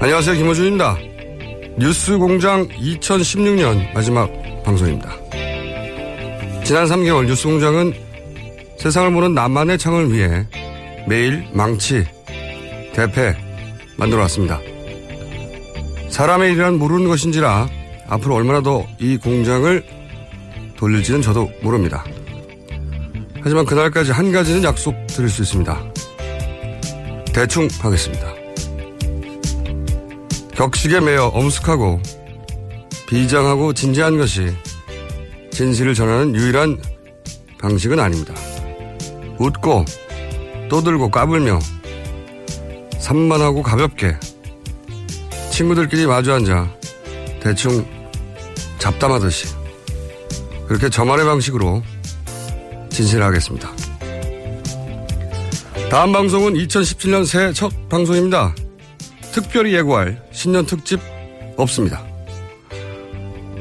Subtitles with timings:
[0.00, 0.36] 안녕하세요.
[0.36, 0.98] 김호준입니다.
[1.78, 4.28] 뉴스 공장 2016년 마지막
[4.64, 5.10] 방송입니다.
[6.64, 7.94] 지난 3개월 뉴스 공장은
[8.78, 10.44] 세상을 보는 나만의 창을 위해
[11.06, 12.04] 매일 망치,
[12.94, 13.36] 대패
[13.96, 14.60] 만들어 왔습니다.
[16.08, 17.68] 사람의 일이란 모르는 것인지라
[18.08, 19.84] 앞으로 얼마나 더 이 공장을
[20.76, 22.04] 돌릴지는 저도 모릅니다.
[23.40, 25.92] 하지만 그날까지 한 가지는 약속 드릴 수 있습니다.
[27.32, 28.32] 대충 하겠습니다.
[30.54, 32.00] 격식에 매여 엄숙하고
[33.08, 34.52] 비장하고 진지한 것이
[35.52, 36.78] 진실을 전하는 유일한
[37.60, 38.34] 방식은 아닙니다.
[39.38, 39.84] 웃고
[40.68, 41.58] 떠들고 까불며
[42.98, 44.16] 산만하고 가볍게
[45.58, 46.72] 친구들끼리 마주 앉아
[47.40, 47.84] 대충
[48.78, 49.48] 잡담하듯이
[50.68, 51.82] 그렇게 저만의 방식으로
[52.90, 53.68] 진실하겠습니다.
[55.90, 58.54] 다음 방송은 2017년 새해 첫 방송입니다.
[59.32, 61.00] 특별히 예고할 신년 특집
[61.56, 62.06] 없습니다.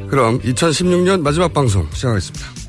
[0.08, 2.67] 그럼 2016년 마지막 방송 시작하겠습니다.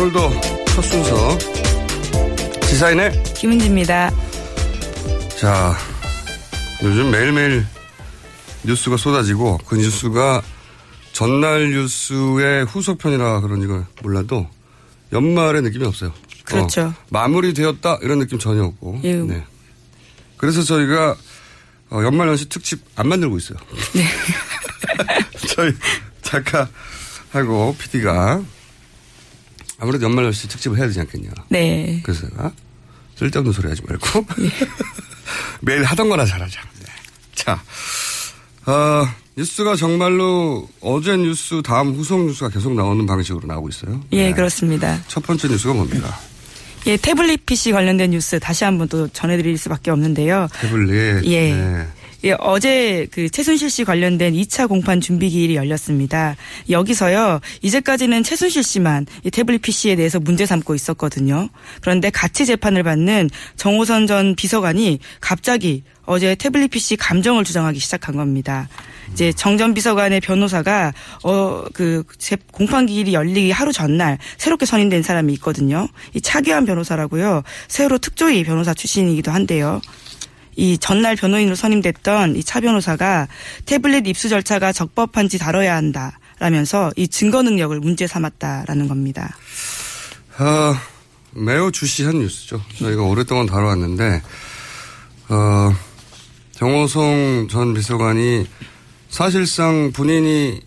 [0.00, 0.30] 오늘도
[0.64, 1.38] 첫 순서
[2.62, 4.10] 지사인의 김은지입니다.
[5.38, 5.76] 자,
[6.82, 7.66] 요즘 매일매일
[8.64, 10.40] 뉴스가 쏟아지고 그 뉴스가
[11.12, 13.66] 전날 뉴스의 후속편이라 그런지
[14.02, 14.48] 몰라도
[15.12, 16.14] 연말의 느낌이 없어요.
[16.44, 16.80] 그렇죠.
[16.80, 19.00] 어, 마무리되었다 이런 느낌 전혀 없고.
[19.04, 19.16] 예.
[19.16, 19.44] 네.
[20.38, 21.14] 그래서 저희가
[21.90, 23.58] 어, 연말 연시 특집 안 만들고 있어요.
[23.92, 24.06] 네.
[25.54, 25.74] 저희
[26.22, 28.42] 작가하고 PD가
[29.80, 31.30] 아무래도 연말 연시 특집을 해야 되지 않겠냐.
[31.48, 32.00] 네.
[32.04, 32.52] 그래서 제가
[33.16, 34.26] 쓸데없는 소리 하지 말고
[35.60, 36.60] 매일 하던 거나 잘하자.
[36.80, 36.86] 네.
[37.34, 37.62] 자,
[38.66, 44.02] 어, 뉴스가 정말로 어제 뉴스 다음 후속 뉴스가 계속 나오는 방식으로 나오고 있어요.
[44.12, 45.00] 예, 그렇습니다.
[45.08, 46.18] 첫 번째 뉴스가 뭡니까?
[46.86, 50.48] 예, 태블릿 PC 관련된 뉴스 다시 한번 또 전해드릴 수밖에 없는데요.
[50.60, 51.24] 태블릿.
[51.26, 51.54] 예.
[51.54, 51.88] 네.
[52.24, 56.36] 예, 어제 그 최순실 씨 관련된 2차 공판 준비 기일이 열렸습니다.
[56.68, 61.48] 여기서요, 이제까지는 최순실 씨만 이 태블릿 PC에 대해서 문제 삼고 있었거든요.
[61.80, 68.68] 그런데 같이 재판을 받는 정호선 전 비서관이 갑자기 어제 태블릿 PC 감정을 주장하기 시작한 겁니다.
[69.12, 70.92] 이제 정전 비서관의 변호사가
[71.24, 72.04] 어 그
[72.52, 75.88] 공판 기일이 열리기 하루 전날 새롭게 선임된 사람이 있거든요.
[76.14, 77.42] 이 차기환 변호사라고요.
[77.68, 79.80] 새로 특조위 변호사 출신이기도 한데요.
[80.56, 83.28] 이 전날 변호인으로 선임됐던 이 차 변호사가
[83.66, 89.36] 태블릿 입수 절차가 적법한지 다뤄야 한다 라면서 이 증거 능력을 문제 삼았다라는 겁니다.
[90.38, 90.74] 어,
[91.32, 92.62] 매우 주시한 뉴스죠.
[92.78, 94.22] 저희가 오랫동안 다뤄왔는데,
[95.28, 95.74] 어,
[96.52, 98.46] 정호성 전 비서관이
[99.10, 100.60] 사실상 본인이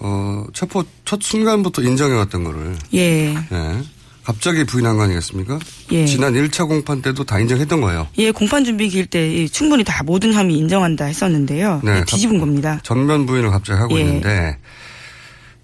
[0.00, 2.76] 어, 첫, 포, 첫 순간부터 인정해왔던 거를.
[2.94, 3.34] 예.
[3.34, 3.82] 예.
[4.28, 5.58] 갑자기 부인한 거 아니겠습니까?
[5.90, 6.04] 예.
[6.04, 8.08] 지난 1차 공판 때도 다 인정했던 거예요.
[8.18, 11.80] 예, 공판 준비 기일 때 충분히 다 모든 혐의 인정한다 했었는데요.
[11.82, 12.78] 네, 네, 뒤집은 겁니다.
[12.82, 14.02] 전면 부인을 갑자기 하고 예.
[14.02, 14.58] 있는데,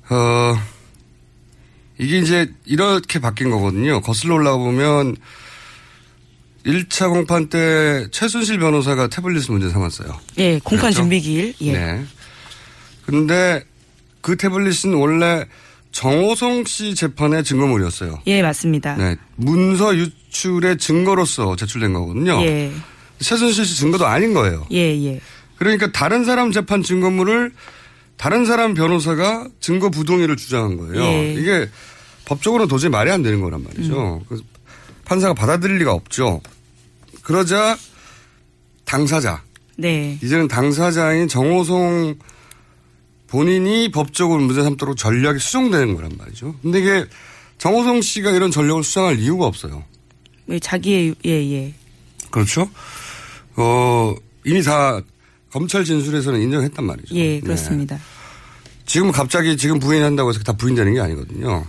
[0.08, 0.56] 어,
[1.98, 4.00] 이게 이제 이렇게 바뀐 거거든요.
[4.00, 5.16] 거슬러 올라가 보면
[6.64, 10.18] 1차 공판 때 최순실 변호사가 태블릿을 문제 삼았어요.
[10.38, 11.00] 예, 공판 그렇죠?
[11.00, 11.52] 준비 기일.
[11.60, 11.72] 예.
[11.72, 12.04] 네.
[13.04, 13.62] 근데
[14.22, 15.44] 그 태블릿은 원래
[15.94, 18.20] 정호성 씨 재판의 증거물이었어요.
[18.26, 18.96] 예, 맞습니다.
[18.96, 19.16] 네.
[19.36, 22.42] 문서 유출의 증거로서 제출된 거거든요.
[22.42, 22.72] 예.
[23.20, 24.66] 최순실 씨 증거도 아닌 거예요.
[24.72, 25.20] 예, 예.
[25.56, 27.52] 그러니까 다른 사람 재판 증거물을
[28.16, 31.00] 다른 사람 변호사가 증거 부동의를 주장한 거예요.
[31.00, 31.34] 예.
[31.34, 31.68] 이게
[32.24, 34.16] 법적으로 도저히 말이 안 되는 거란 말이죠.
[34.16, 34.24] 음.
[34.26, 34.42] 그래서
[35.04, 36.40] 판사가 받아들일 리가 없죠.
[37.22, 37.78] 그러자
[38.84, 39.42] 당사자,
[39.76, 40.18] 네.
[40.20, 42.16] 이제는 당사자인 정호성
[43.28, 46.54] 본인이 법적으로 문제 삼도록 전략이 수정되는 거란 말이죠.
[46.62, 47.06] 근데 이게
[47.58, 49.84] 정호성 씨가 이런 전력을 수정할 이유가 없어요.
[50.50, 51.74] 예, 자기의, 예, 예.
[52.30, 52.68] 그렇죠?
[53.56, 55.00] 어, 이미 다
[55.50, 57.14] 검찰 진술에서는 인정했단 말이죠.
[57.14, 57.40] 예, 네.
[57.40, 57.98] 그렇습니다.
[58.86, 61.64] 지금 갑자기 지금 부인한다고 해서 다 부인되는 게 아니거든요.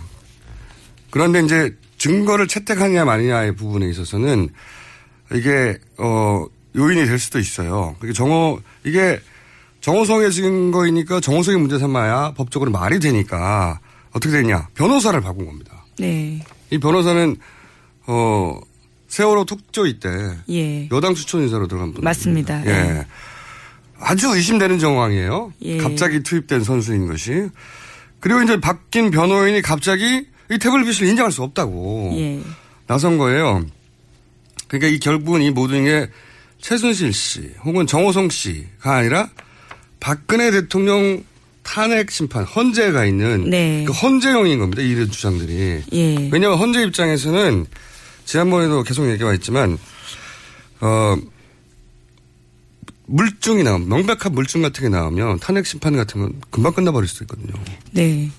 [1.10, 4.50] 그런데 이제 증거를 채택하느냐 마느냐의 부분에 있어서는
[5.32, 6.44] 이게 어
[6.76, 7.96] 요인이 될 수도 있어요.
[8.00, 9.20] 그게 정호 이게
[9.86, 13.78] 정호성의 증거이니까 정호성의 문제 삼아야 법적으로 말이 되니까
[14.10, 15.84] 어떻게 되냐 변호사를 바꾼 겁니다.
[15.96, 16.44] 네.
[16.70, 17.36] 이 변호사는
[18.08, 18.58] 어
[19.06, 20.08] 세월호 특조위 때
[20.50, 20.88] 예.
[20.90, 22.02] 여당 추천 인사로 들어간 분.
[22.02, 22.66] 맞습니다.
[22.66, 22.70] 예.
[22.70, 23.06] 예.
[24.00, 25.52] 아주 의심되는 정황이에요.
[25.62, 25.78] 예.
[25.78, 27.48] 갑자기 투입된 선수인 것이.
[28.18, 32.40] 그리고 이제 바뀐 변호인이 갑자기 이 태블릿을 인정할 수 없다고 예.
[32.88, 33.64] 나선 거예요.
[34.66, 36.10] 그러니까 이 결국은 이 모든 게
[36.60, 39.30] 최순실 씨 혹은 정호성 씨가 아니라
[40.00, 41.24] 박근혜 대통령
[41.62, 43.84] 탄핵 심판 헌재가 있는 네.
[43.86, 44.82] 그 헌재용인 겁니다.
[44.82, 45.82] 이런 주장들이.
[45.92, 46.30] 예.
[46.32, 47.66] 왜냐하면 헌재 입장에서는
[48.24, 49.78] 지난번에도 계속 얘기가 있지만
[50.80, 51.16] 어
[53.06, 57.54] 물증이 나오면 명백한 물증 같은 게 나오면 탄핵 심판 같은 건 금방 끝나버릴 수도 있거든요.
[57.92, 58.30] 네.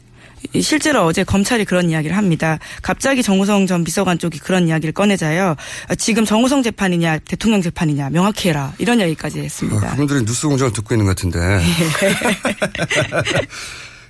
[0.61, 2.59] 실제로 어제 검찰이 그런 이야기를 합니다.
[2.81, 5.55] 갑자기 정우성 전 비서관 쪽이 그런 이야기를 꺼내자요.
[5.87, 8.73] 아, 지금 정우성 재판이냐 대통령 재판이냐 명확히 해라.
[8.77, 9.87] 이런 이야기까지 했습니다.
[9.87, 11.39] 아, 그분들이 뉴스 공장을 듣고 있는 것 같은데.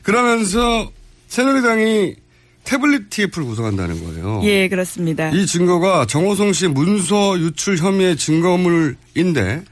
[0.03, 0.91] 그러면서
[1.27, 2.15] 새누리당이
[2.63, 4.41] 태블릿 TF를 구성한다는 거예요.
[4.44, 5.30] 예, 그렇습니다.
[5.30, 9.63] 이 증거가 정호성 씨 문서 유출 혐의의 증거물인데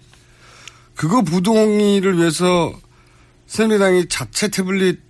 [0.95, 2.73] 그거 부동의를 위해서
[3.47, 5.04] 새누리당이 자체 태블릿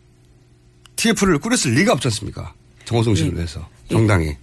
[0.95, 2.53] TF를 꾸렸을 리가 없지 않습니까?
[2.85, 3.35] 정호성 씨를 예.
[3.37, 4.35] 위해서 정당이.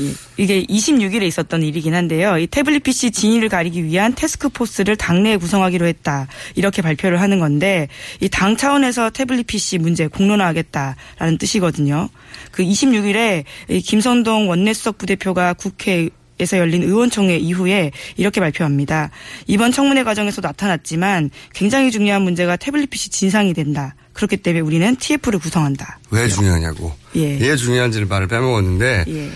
[0.00, 2.38] 예, 이게 26일에 있었던 일이긴 한데요.
[2.38, 6.28] 이 태블릿 PC 진위를 가리기 위한 테스크포스를 당내에 구성하기로 했다.
[6.54, 7.88] 이렇게 발표를 하는 건데
[8.20, 12.08] 이 당 차원에서 태블릿 PC 문제 공론화하겠다라는 뜻이거든요.
[12.50, 13.44] 그 26일에
[13.84, 16.08] 김선동 원내수석 부대표가 국회
[16.40, 19.10] 에서 열린 의원총회 이후에 이렇게 발표합니다.
[19.46, 23.94] 이번 청문회 과정에서 나타났지만 굉장히 중요한 문제가 태블릿 PC 진상이 된다.
[24.12, 25.98] 그렇기 때문에 우리는 TF를 구성한다.
[26.10, 26.92] 왜 중요하냐고.
[27.16, 27.38] 예.
[27.38, 29.30] 왜 중요한지를 말을 빼먹었는데 예.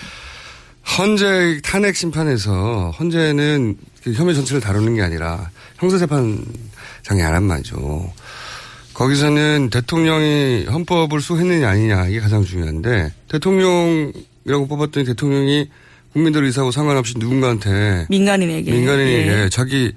[0.98, 8.12] 헌재 탄핵 심판에서 헌재는 그 혐의 전체를 다루는 게 아니라 형사재판장이 안 한 말이죠.
[8.94, 15.68] 거기서는 대통령이 헌법을 수행했느냐 아니냐 이게 가장 중요한데 대통령이라고 뽑았더니 대통령이
[16.12, 19.48] 국민들 의사하고 상관없이 누군가한테 민간인에게 민간인에게 예.
[19.50, 19.92] 자기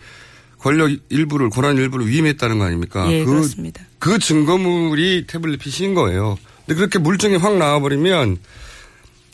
[0.57, 3.09] 권력 일부를 권한 일부를 위임했다는 거 아닙니까?
[3.09, 3.81] 예, 그, 그렇습니다.
[3.99, 6.37] 그 증거물이 태블릿 PC인 거예요.
[6.65, 8.37] 근데 그렇게 물증이 확 나와버리면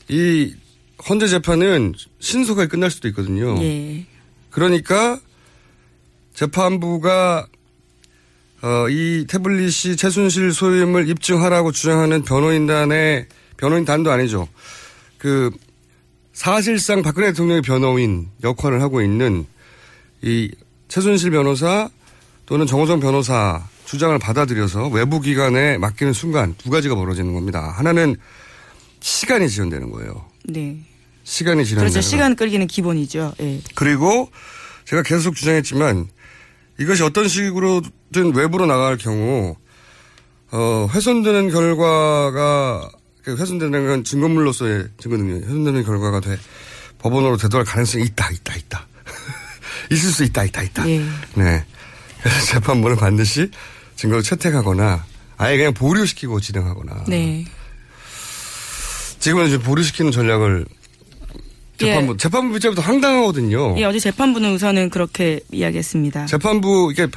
[0.10, 0.54] 이
[1.08, 3.62] 헌재 재판은 신속하게 끝날 수도 있거든요.
[3.62, 4.06] 예.
[4.50, 5.20] 그러니까
[6.34, 7.48] 재판부가
[8.62, 14.48] 어, 이 태블릿이 최순실 소유임을 입증하라고 주장하는 변호인단의 변호인단도 아니죠.
[15.18, 15.52] 그
[16.34, 19.46] 사실상 박근혜 대통령의 변호인 역할을 하고 있는
[20.22, 20.52] 이
[20.88, 21.90] 최순실 변호사
[22.46, 27.74] 또는 정호성 변호사 주장을 받아들여서 외부 기관에 맡기는 순간 두 가지가 벌어지는 겁니다.
[27.76, 28.16] 하나는
[29.00, 30.26] 시간이 지연되는 거예요.
[30.46, 30.78] 네.
[31.24, 32.08] 시간이 지연되는 그렇죠.
[32.08, 33.34] 시간 끌기는 기본이죠.
[33.42, 33.62] 예.
[33.76, 34.32] 그리고
[34.86, 36.08] 제가 계속 주장했지만
[36.80, 39.56] 이것이 어떤 식으로든 외부로 나갈 경우
[40.52, 42.90] 어, 훼손되는 결과가
[43.24, 46.38] 그 훼손되는 건 증거물로서의 증거 능력, 훼손되는 결과가 돼
[47.00, 48.88] 법원으로 되돌아갈 가능성이 있다, 있다, 있다.
[49.92, 50.90] 있을 수 있다, 있다, 있다.
[50.90, 51.00] 예.
[51.36, 51.66] 네.
[52.22, 53.50] 그래서 재판부는 반드시
[53.96, 55.06] 증거를 채택하거나
[55.38, 57.06] 아예 그냥 보류시키고 진행하거나.
[57.08, 57.46] 네.
[59.20, 60.66] 지금은 이제 보류시키는 전략을
[61.78, 63.76] 재판부 재판부 입장부터 황당하거든요.
[63.78, 66.26] 예, 어제 재판부는 우선은 그렇게 이야기했습니다.
[66.28, 67.08] 재판부 이게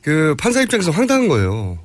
[0.00, 1.78] 그 판사 입장에서 황당한 거예요.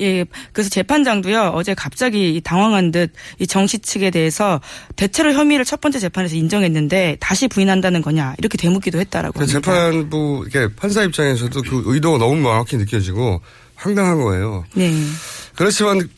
[0.00, 4.60] 예, 그래서 재판장도요 어제 갑자기 이 당황한 듯 이 정씨 측에 대해서
[4.96, 9.46] 대체로 혐의를 첫 번째 재판에서 인정했는데 다시 부인한다는 거냐 이렇게 되묻기도 했다라고.
[9.46, 13.40] 재판부 이게 판사 입장에서도 그 의도가 너무 명확히 느껴지고
[13.76, 14.64] 황당한 거예요.
[14.74, 14.92] 네.
[15.54, 16.08] 그렇지만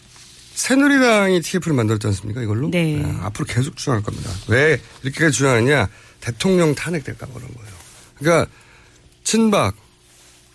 [0.55, 2.71] 새누리당이 TF를 만들었지 않습니까 이걸로?
[2.71, 3.03] 네.
[3.05, 4.31] 아, 앞으로 계속 주장할 겁니다.
[4.49, 5.89] 왜 이렇게 주장하느냐?
[6.21, 7.73] 대통령 탄핵될까 봐 그런 거예요.
[8.19, 8.51] 그러니까
[9.25, 9.75] 친박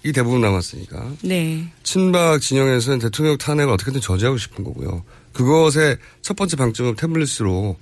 [0.06, 1.14] 이 대부분 남았으니까.
[1.24, 1.68] 네.
[1.82, 5.04] 친박 진영에서는 대통령 탄핵을 어떻게든 저지하고 싶은 거고요.
[5.34, 7.76] 그것의 첫 번째 방점은 태블릿으로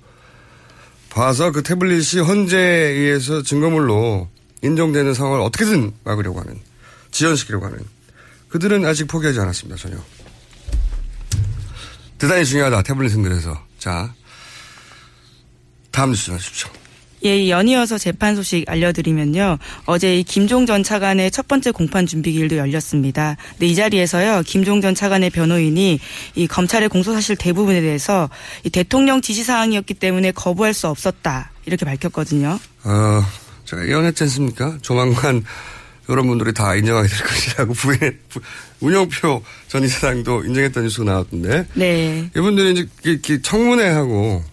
[1.10, 4.30] 봐서 그 태블릿이 헌재에 의해서 증거물로
[4.62, 6.58] 인정되는 상황을 어떻게든 막으려고 하는,
[7.12, 7.80] 지연시키려고 하는.
[8.48, 9.98] 그들은 아직 포기하지 않았습니다, 전혀.
[12.18, 13.62] 대단히 중요하다, 태블릿 흔들어서.
[13.77, 14.13] 자,
[15.92, 16.70] 다음 뉴스 하십시오.
[17.25, 19.58] 예, 연이어서 재판 소식 알려드리면요.
[19.86, 23.38] 어제 이 김종 전 차관의 첫 번째 공판 준비기일도 열렸습니다.
[23.51, 26.00] 근데 이 자리에서요, 김종 전 차관의 변호인이
[26.36, 28.30] 이 검찰의 공소 사실 대부분에 대해서
[28.63, 31.51] 이 대통령 지시 사항이었기 때문에 거부할 수 없었다.
[31.65, 32.60] 이렇게 밝혔거든요.
[32.84, 33.25] 어,
[33.65, 34.77] 제가 예언했지 않습니까?
[34.82, 35.46] 조만간
[36.10, 38.20] 여러분들이 다 인정하게 될 것이라고 부인,
[38.82, 41.68] 운영표 전 이사장도 인정했던 뉴스가 나왔던데.
[41.75, 42.30] 네.
[42.36, 44.44] 이분들이 이제 이렇게 청문회하고,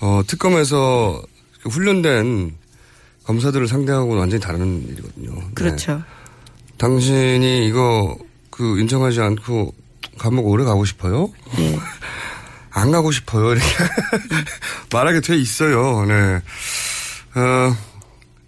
[0.00, 1.22] 어, 특검에서
[1.68, 2.54] 훈련된
[3.24, 5.34] 검사들을 상대하고는 완전히 다른 일이거든요.
[5.34, 5.46] 네.
[5.54, 6.02] 그렇죠.
[6.78, 8.16] 당신이 이거
[8.50, 9.74] 그 인정하지 않고
[10.18, 11.30] 감옥 오래 가고 싶어요?
[11.56, 11.78] 네.
[12.70, 13.52] 안 가고 싶어요.
[13.52, 13.66] 이렇게
[14.92, 16.04] 말하게 돼 있어요.
[16.04, 16.42] 네.
[17.34, 17.76] 어,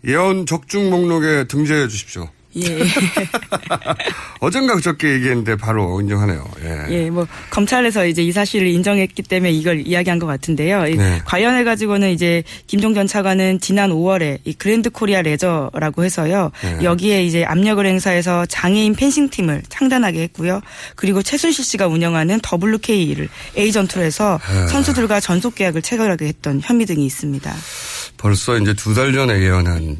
[0.05, 2.29] 예언 적중 목록에 등재해 주십시오.
[2.57, 2.79] 예.
[4.41, 6.49] 어젠가 그저께 얘기했는데 바로 인정하네요.
[6.65, 6.87] 예.
[6.91, 10.87] 예, 뭐 검찰에서 이제 이 사실을 인정했기 때문에 이걸 이야기한 것 같은데요.
[10.87, 11.21] 이 네.
[11.25, 16.51] 관련해 가지고는 이제 김종 전 차관은 지난 5월에 이 그랜드 코리아 레저라고 해서요.
[16.63, 16.79] 네.
[16.85, 20.61] 여기에 이제 압력을 행사해서 장애인 펜싱 팀을 창단하게 했고요.
[20.97, 24.67] 그리고 최순실 씨가 운영하는 WK를 에이전트로 해서 네.
[24.69, 27.55] 선수들과 전속 계약을 체결하게 했던 혐의 등이 있습니다.
[28.17, 29.97] 벌써 이제 두 달 전에 예언한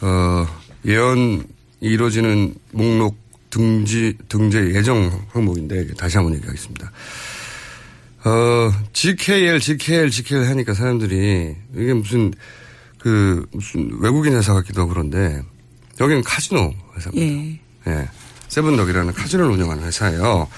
[0.00, 0.46] 어,
[0.84, 1.42] 예언이
[1.80, 3.16] 이루어지는 목록
[3.50, 6.92] 등지 등재 예정 항목인데 다시 한번 얘기하겠습니다.
[8.24, 12.32] 어, GKL, GKL, GKL 하니까 사람들이 이게 무슨
[12.98, 15.42] 그 무슨 외국인 회사 같기도 하고 그런데
[16.00, 17.60] 여기는 카지노 회사입니다.
[17.86, 17.92] 예.
[17.92, 18.08] 예.
[18.48, 20.48] 세븐덕이라는 카지노를 운영하는 회사예요.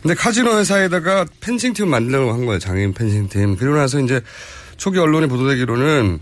[0.00, 2.58] 근데 카지노 회사에다가 펜싱팀 만들려고 한 거예요.
[2.58, 3.56] 장애인 펜싱팀.
[3.56, 4.20] 그리고 나서 이제
[4.76, 6.18] 초기 언론에 보도되기로는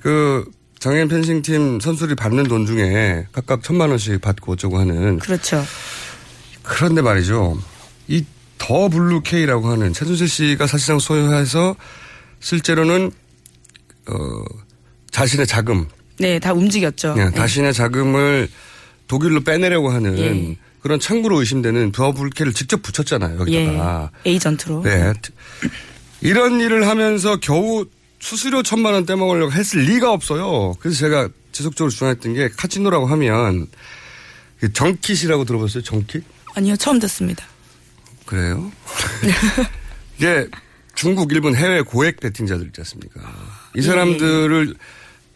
[0.00, 0.44] 그
[0.78, 5.18] 장애인 펜싱팀 선수들이 받는 돈 중에 각각 천만 원씩 받고 어쩌고 하는.
[5.18, 5.64] 그렇죠.
[6.62, 7.58] 그런데 말이죠.
[8.08, 8.24] 이
[8.58, 11.74] 더 블루 K라고 하는 최순실 씨가 사실상 소유해서
[12.40, 13.10] 실제로는
[14.08, 14.14] 어
[15.10, 15.86] 자신의 자금
[16.18, 17.14] 네, 다 움직였죠.
[17.16, 17.30] 예, 네.
[17.34, 18.48] 자신의 자금을
[19.06, 20.56] 독일로 빼내려고 하는 예.
[20.82, 23.38] 그런 창구로 의심되는 더 블루 K를 직접 붙였잖아요.
[23.40, 24.10] 여기다가.
[24.26, 24.30] 예.
[24.30, 24.82] 에이전트로.
[24.82, 25.12] 네.
[26.20, 27.86] 이런 일을 하면서 겨우
[28.20, 30.74] 수수료 천만 원 떼먹으려고 했을 리가 없어요.
[30.80, 33.66] 그래서 제가 지속적으로 주장했던 게 카지노라고 하면
[34.60, 35.82] 그 정킷이라고 들어봤어요?
[35.82, 36.22] 정킷?
[36.54, 37.44] 아니요, 처음 듣습니다.
[38.26, 38.70] 그래요?
[40.18, 40.48] 이게
[40.94, 43.20] 중국, 일본 해외 고액 베팅자들 있지 않습니까?
[43.76, 44.74] 이 사람들을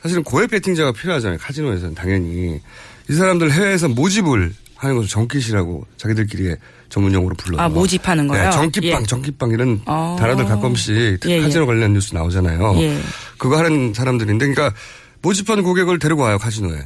[0.03, 1.39] 사실은 고액 베팅자가 필요하잖아요.
[1.39, 2.61] 카지노에서는 당연히.
[3.09, 6.57] 이 사람들 해외에서 모집을 하는 것을 정킷이라고 자기들끼리
[6.93, 7.63] 전문 용어로 불러요.
[7.63, 8.45] 아, 모집하는 거요?
[8.45, 9.07] 네, 정kit빵, 예.
[9.07, 10.15] 정kit빵 이런 어.
[10.21, 11.41] 단어들 가끔씩 예, 예.
[11.41, 12.75] 카지노 관련 뉴스 나오잖아요.
[12.83, 13.01] 예.
[13.39, 14.77] 그거 하는 사람들인데, 그러니까
[15.23, 16.79] 모집하는 고객을 데리고 와요 카지노에.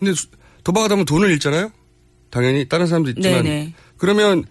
[0.00, 0.26] 근데 수-
[0.64, 1.70] 도박하다 보면 돈을 잃잖아요.
[2.30, 3.74] 당연히 다른 사람도 있지만 네네.
[3.96, 4.42] 그러면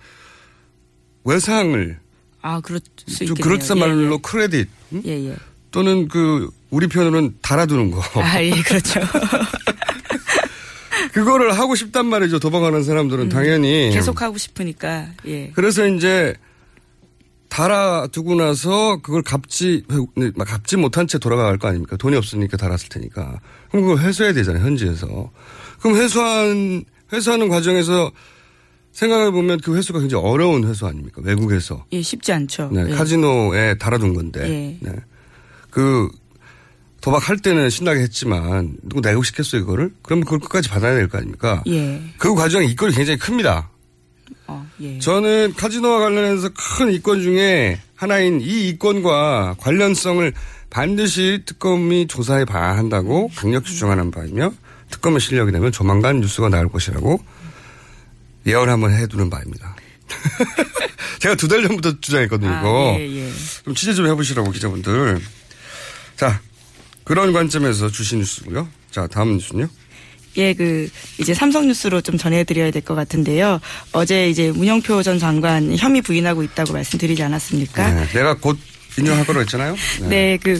[1.25, 1.99] 외상을
[2.41, 3.43] 아, 그럴 수좀 있겠네요.
[3.43, 5.01] 그럴듯한 말로 크레딧 응?
[5.05, 5.35] 예, 예.
[5.71, 8.01] 또는 그 우리 편으로는 달아두는 거.
[8.21, 9.01] 아, 예, 그렇죠.
[11.13, 12.39] 그거를 하고 싶단 말이죠.
[12.39, 13.89] 도박하는 사람들은 당연히.
[13.89, 13.93] 음.
[13.93, 15.51] 계속 하고 싶으니까, 예.
[15.53, 16.33] 그래서 이제
[17.49, 19.83] 달아두고 나서 그걸 갚지
[20.35, 21.97] 막 갚지 못한 채 돌아갈 거 아닙니까?
[21.97, 23.39] 돈이 없으니까 달았을 테니까.
[23.69, 24.65] 그럼 그걸 회수해야 되잖아요.
[24.65, 25.29] 현지에서.
[25.79, 28.11] 그럼 회수한 회수하는 과정에서
[28.91, 31.21] 생각해 보면 그 회수가 굉장히 어려운 회수 아닙니까?
[31.23, 31.85] 외국에서.
[31.91, 32.71] 예, 쉽지 않죠.
[32.73, 32.95] 네, 예.
[32.95, 34.49] 카지노에 달아둔 건데.
[34.49, 34.77] 예.
[34.89, 34.95] 네.
[35.69, 36.09] 그
[37.03, 39.91] 도박할 때는 신나게 했지만 누구 내고 시켰어요 이거를?
[40.03, 41.61] 그러면 그걸 끝까지 받아야 될 거 아닙니까?
[41.67, 42.01] 예.
[42.17, 43.69] 그 과정에 이권이 굉장히 큽니다.
[44.47, 44.99] 어, 예.
[44.99, 50.31] 저는 카지노와 관련해서 큰 이권 중에 하나인 이 이권과 관련성을
[50.69, 54.53] 반드시 특검이 조사해 봐야 한다고 강력히 주장하는 바이며
[54.89, 57.21] 특검의 실력이 되면 조만간 뉴스가 나올 것이라고
[58.45, 59.75] 예언 한번 해두는 바입니다.
[61.19, 62.95] 제가 두 달 전부터 주장했거든요, 아, 이거.
[62.99, 63.31] 예, 예.
[63.65, 65.21] 좀 취재 좀 해보시라고, 기자분들.
[66.17, 66.39] 자,
[67.03, 68.67] 그런 관점에서 주신 뉴스고요.
[68.91, 69.67] 자, 다음 뉴스는요.
[70.37, 73.59] 예, 그 이제 삼성뉴스로 좀 전해드려야 될 것 같은데요.
[73.91, 77.91] 어제 이제 문영표 전 장관 혐의 부인하고 있다고 말씀드리지 않았습니까?
[77.93, 78.57] 네, 내가 곧
[78.97, 79.75] 인정할 거로 했잖아요.
[80.09, 80.59] 네, 그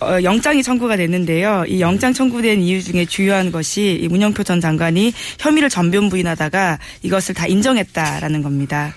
[0.00, 1.64] 어, 영장이 청구가 됐는데요.
[1.66, 7.34] 이 영장 청구된 이유 중에 주요한 것이 이 문영표 전 장관이 혐의를 전변 부인하다가 이것을
[7.34, 8.94] 다 인정했다라는 겁니다.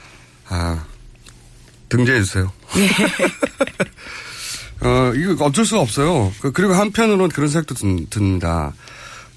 [0.48, 0.86] 아,
[1.90, 2.52] 등재해 주세요.
[2.78, 2.88] 예.
[4.84, 6.32] 어, 이거 어쩔 수가 없어요.
[6.42, 8.74] 그- 그리고 한편으로는 그런 생각도 든- 듭니다.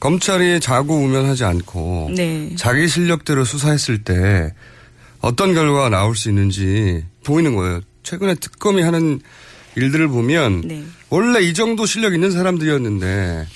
[0.01, 2.55] 검찰이 자고 우면하지 않고 네.
[2.57, 4.53] 자기 실력대로 수사했을 때
[5.21, 7.81] 어떤 결과가 나올 수 있는지 보이는 거예요.
[8.03, 9.21] 최근에 특검이 하는
[9.77, 10.85] 일들을 보면 네.
[11.09, 13.47] 원래 이 정도 실력 있는 사람들이었는데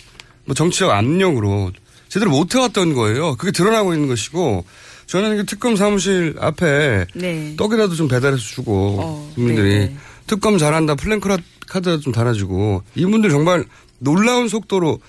[0.47, 1.73] 뭐 정치적 압력으로
[2.09, 3.37] 제대로 못 해왔던 거예요.
[3.37, 4.65] 그게 드러나고 있는 것이고
[5.07, 7.55] 저는 그 특검 사무실 앞에 네.
[7.59, 9.97] 떡이라도 좀 배달해서 주고 어, 이분들이 네, 네.
[10.27, 11.21] 특검 잘한다 플랜
[11.69, 13.65] 카드 좀 달아주고 이분들 정말
[13.99, 15.01] 놀라운 속도로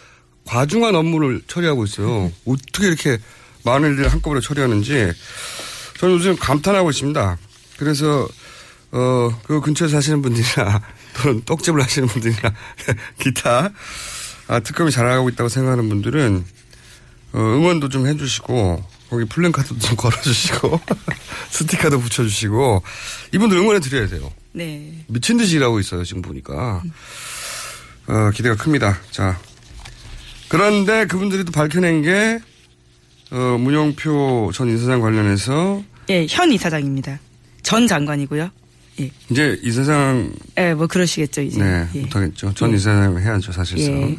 [0.45, 2.31] 과중한 업무를 처리하고 있어요.
[2.45, 3.17] 어떻게 이렇게
[3.63, 5.11] 많은 일을 한꺼번에 처리하는지
[5.99, 7.37] 저는 요즘 감탄하고 있습니다.
[7.77, 8.27] 그래서
[8.91, 10.81] 어, 그 근처에 사시는 분들이나
[11.21, 12.53] 또는 떡집을 하시는 분들이나
[13.19, 13.69] 기타
[14.47, 16.45] 아, 특검이 잘하고 있다고 생각하는 분들은
[17.33, 20.79] 어, 응원도 좀 해주시고 거기 플랜카드도 좀 걸어주시고
[21.51, 22.83] 스티커도 붙여주시고
[23.33, 24.31] 이분들 응원해 드려야 돼요.
[24.53, 24.93] 네.
[25.07, 26.81] 미친 듯이 일하고 있어요 지금 보니까
[28.07, 28.97] 어, 기대가 큽니다.
[29.11, 29.39] 자
[30.47, 32.39] 그런데 그분들이 또 밝혀낸 게
[33.31, 37.19] 어, 문영표 전 이사장 관련해서 예, 현 이사장입니다.
[37.61, 38.49] 전 장관이고요.
[39.01, 39.11] 예.
[39.29, 41.59] 이제 이사장 예, 뭐 그러시겠죠, 이제.
[41.61, 41.99] 네 예.
[42.01, 42.53] 못하겠죠.
[42.55, 44.17] 전 이사장 해야죠 사실상 예.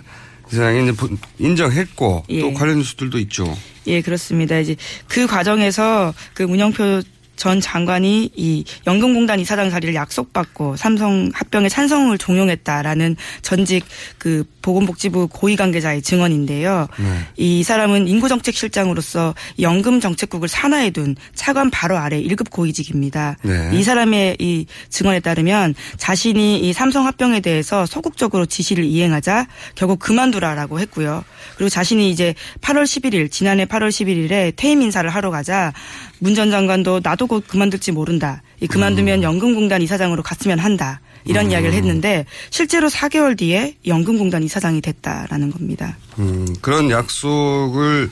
[0.52, 2.40] 이사장이 이제 부- 인정했고 예.
[2.40, 3.56] 또 관련 뉴스들도 있죠.
[3.88, 4.56] 예, 그렇습니다.
[4.60, 4.76] 이제
[5.08, 7.02] 그 과정에서 그 문영표
[7.40, 13.86] 전 장관이 이 연금공단 이사장 자리를 약속받고 삼성 합병에 찬성을 종용했다라는 전직
[14.18, 16.86] 그 보건복지부 고위 관계자의 증언인데요.
[16.98, 17.06] 네.
[17.38, 23.38] 이 사람은 인구정책실장으로서 연금정책국을 산하에 둔 차관 바로 아래 1급 고위직입니다.
[23.42, 23.70] 네.
[23.72, 30.78] 이 사람의 이 증언에 따르면 자신이 이 삼성 합병에 대해서 소극적으로 지시를 이행하자 결국 그만두라라고
[30.78, 31.24] 했고요.
[31.56, 35.72] 그리고 자신이 이제 8월 11일 지난해 8월 11일에 퇴임 인사를 하러 가자
[36.20, 38.42] 문 전 장관도 나도 곧 그만둘지 모른다.
[38.60, 41.00] 이 그만두면 연금공단 이사장으로 갔으면 한다.
[41.24, 45.96] 이런 이야기를 했는데 실제로 4개월 뒤에 연금공단 이사장이 됐다라는 겁니다.
[46.18, 48.10] 음, 그런 약속을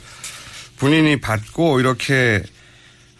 [0.78, 2.42] 본인이 받고 이렇게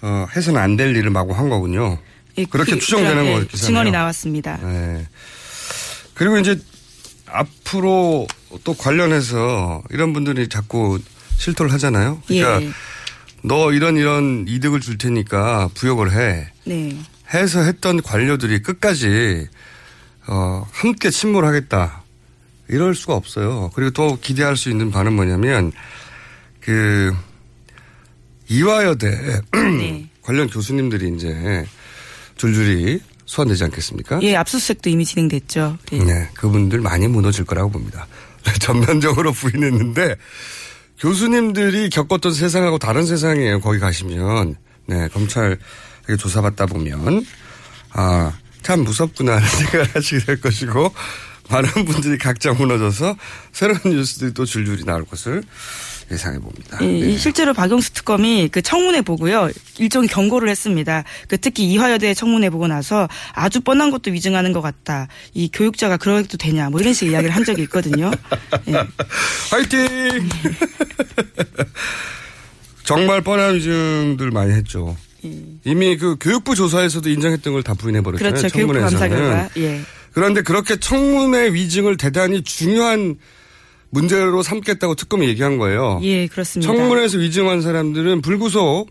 [0.03, 1.99] 어, 해서는 안 될 일을 마구 한 거군요.
[2.39, 4.59] 예, 그렇게 그- 추정되는 그런, 예, 거겠잖아요 증언이 나왔습니다.
[4.63, 5.07] 네.
[6.15, 6.59] 그리고 이제
[7.27, 8.27] 앞으로
[8.65, 10.99] 또 관련해서 이런 분들이 자꾸
[11.37, 12.23] 실토를 하잖아요.
[12.27, 12.71] 그러니까 예.
[13.43, 16.51] 너 이런 이런 이득을 줄 테니까 부역을 해.
[16.65, 16.97] 네.
[17.33, 19.47] 해서 했던 관료들이 끝까지
[20.27, 22.03] 어, 함께 침몰하겠다.
[22.69, 23.71] 이럴 수가 없어요.
[23.75, 25.73] 그리고 또 기대할 수 있는 바는 뭐냐면
[26.61, 27.15] 그
[28.49, 30.09] 이화여대 네.
[30.23, 31.65] 관련 교수님들이 이제
[32.37, 34.21] 줄줄이 소환되지 않겠습니까?
[34.23, 35.79] 예, 압수수색도 이미 진행됐죠.
[35.93, 35.99] 예.
[35.99, 38.07] 네, 그분들 많이 무너질 거라고 봅니다.
[38.61, 40.17] 전면적으로 부인했는데
[40.99, 43.61] 교수님들이 겪었던 세상하고 다른 세상이에요.
[43.61, 44.57] 거기 가시면
[44.87, 45.59] 네 검찰
[46.19, 47.25] 조사받다 보면
[47.93, 48.33] 아
[48.69, 50.93] 참 무섭구나 하는 생각을 하시게 될 것이고
[51.49, 53.17] 많은 분들이 각자 무너져서
[53.53, 55.43] 새로운 뉴스들이 또 줄줄이 나올 것을
[56.11, 56.79] 예상해 봅니다.
[56.83, 61.05] 예, 이 실제로 박영수 특검이 그 청문회 보고요 일종의 경고를 했습니다.
[61.29, 65.09] 그 특히 이화여대 청문회 보고 나서 아주 뻔한 것도 위증하는 것 같다.
[65.35, 68.11] 이 교육자가 그래도 되냐 뭐 이런 식의 이야기를 한 적이 있거든요.
[68.69, 68.73] 예.
[69.51, 70.29] 화이팅!
[72.85, 74.97] 정말 뻔한 위증들 많이 했죠.
[75.65, 78.35] 이미 그 교육부 조사에서도 인정했던 걸 다 부인해 버렸잖아요.
[78.35, 78.55] 그렇죠.
[78.55, 79.09] 교육부 감사.
[79.09, 79.49] 결과.
[79.59, 79.81] 예.
[80.13, 83.17] 그런데 그렇게 청문회 위증을 대단히 중요한
[83.91, 85.99] 문제로 삼겠다고 특검이 얘기한 거예요.
[86.03, 86.73] 예, 그렇습니다.
[86.73, 88.91] 청문회에서 위증한 사람들은 불구속,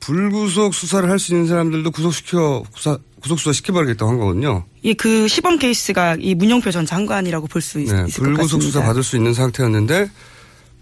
[0.00, 4.64] 불구속 수사를 할 수 있는 사람들도 구속시켜, 구사, 구속수사 시켜버리겠다고 한 거거든요.
[4.84, 8.22] 예, 그 시범 케이스가 이 문영표 전 장관이라고 볼수 네, 있을 것 같습니다.
[8.22, 10.10] 불구속 수사 받을 수 있는 상태였는데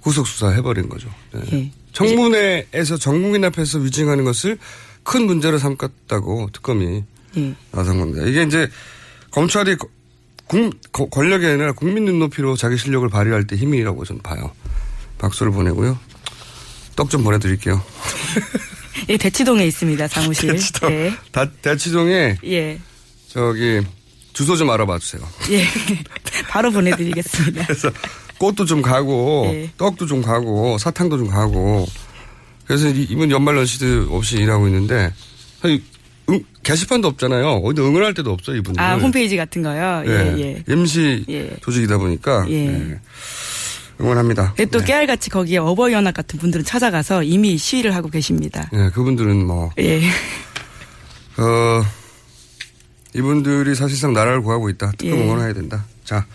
[0.00, 1.08] 구속 수사 해버린 거죠.
[1.32, 1.40] 네.
[1.52, 1.70] 예.
[1.92, 4.58] 청문회에서 전 국민 앞에서 위증하는 것을
[5.02, 7.04] 큰 문제로 삼겠다고 특검이
[7.38, 7.54] 예.
[7.72, 8.26] 나선 겁니다.
[8.26, 8.68] 이게 이제
[9.30, 9.88] 검찰이 거-
[10.48, 14.50] 국- 거- 권력이 아니라 국민 눈높이로 자기 실력을 발휘할 때 힘이라고 저는 봐요.
[15.18, 15.98] 박수를 보내고요.
[16.94, 17.82] 떡 좀 보내드릴게요.
[19.10, 20.52] 예, 대치동에 있습니다, 사무실.
[20.52, 20.90] 대치동.
[20.92, 21.14] 예.
[21.30, 22.78] 다, 대치동에 예.
[23.28, 23.82] 저기
[24.32, 25.22] 주소 좀 알아봐 주세요.
[25.50, 25.64] 예.
[26.48, 27.64] 바로 보내드리겠습니다.
[27.66, 27.90] 그래서
[28.38, 29.70] 꽃도 좀 가고 예.
[29.76, 31.86] 떡도 좀 가고 사탕도 좀 가고
[32.66, 35.12] 그래서 이- 이번 연말 연시도 없이 일하고 있는데
[36.28, 37.48] 응, 게시판도 없잖아요.
[37.64, 38.82] 어디 응원할 때도 없어요, 이분들.
[38.82, 40.02] 아, 홈페이지 같은 거요?
[40.06, 40.64] 예, 예.
[40.68, 40.72] 예.
[40.72, 41.56] MC 예.
[41.60, 42.46] 조직이다 보니까.
[42.48, 42.66] 예.
[42.66, 43.00] 예.
[44.00, 44.54] 응원합니다.
[44.58, 48.68] 예, 또 깨알같이 거기에 어버이연합 같은 분들은 찾아가서 이미 시위를 하고 계십니다.
[48.74, 50.02] 예, 그분들은 뭐, 예.
[51.38, 51.82] 어,
[53.14, 54.92] 이분들이 사실상 나라를 구하고 있다.
[54.98, 55.22] 특검 예.
[55.22, 55.86] 응원해야 된다.
[56.04, 56.26] 자,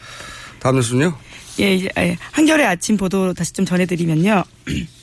[0.60, 1.16] 다음 뉴스는요?
[1.60, 4.44] 예, 이제, 예, 한겨레 아침 보도 다시 좀 전해드리면요.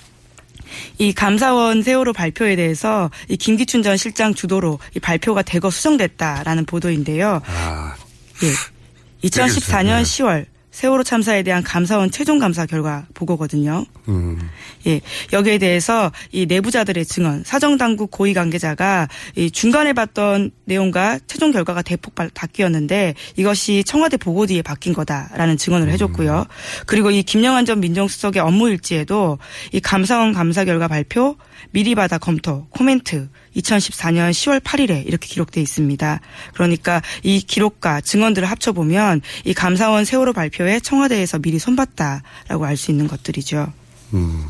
[0.98, 7.40] 이 감사원 세월호 발표에 대해서 이 김기춘 전 실장 주도로 이 발표가 대거 수정됐다라는 보도인데요.
[7.46, 7.94] 아,
[8.42, 9.28] 예.
[9.28, 10.46] 2014년 10월
[10.78, 13.84] 세월호 참사에 대한 감사원 최종 감사 결과 보고거든요.
[14.06, 14.38] 음.
[14.86, 15.00] 예,
[15.32, 22.14] 여기에 대해서 이 내부자들의 증언, 사정당국 고위 관계자가 이 중간에 봤던 내용과 최종 결과가 대폭
[22.14, 26.46] 바- 바뀌었는데 이것이 청와대 보고 뒤에 바뀐 거다라는 증언을 해줬고요.
[26.86, 29.38] 그리고 이 김영환 전 민정수석의 업무 일지에도
[29.72, 31.34] 이 감사원 감사 결과 발표,
[31.72, 36.20] 미리 받아 검토, 코멘트 2014년 10월 8일에 이렇게 기록돼 있습니다.
[36.54, 43.08] 그러니까 이 기록과 증언들을 합쳐보면 이 감사원 세월호 발표에 청와대에서 미리 손봤다라고 알 수 있는
[43.08, 43.72] 것들이죠.
[44.14, 44.46] 음.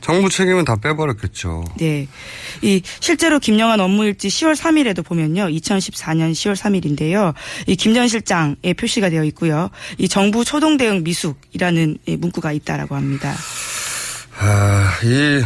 [0.00, 1.64] 정부 책임은 다 빼버렸겠죠.
[1.78, 2.06] 네.
[2.62, 5.46] 이 실제로 김영환 업무일지 10월 3일에도 보면요.
[5.48, 7.34] 2014년 10월 3일인데요.
[7.66, 9.70] 이 김 전 실장의 표시가 되어 있고요.
[9.98, 13.34] 이 정부 초동 대응 미숙이라는 이 문구가 있다라고 합니다.
[14.38, 15.42] 아, 이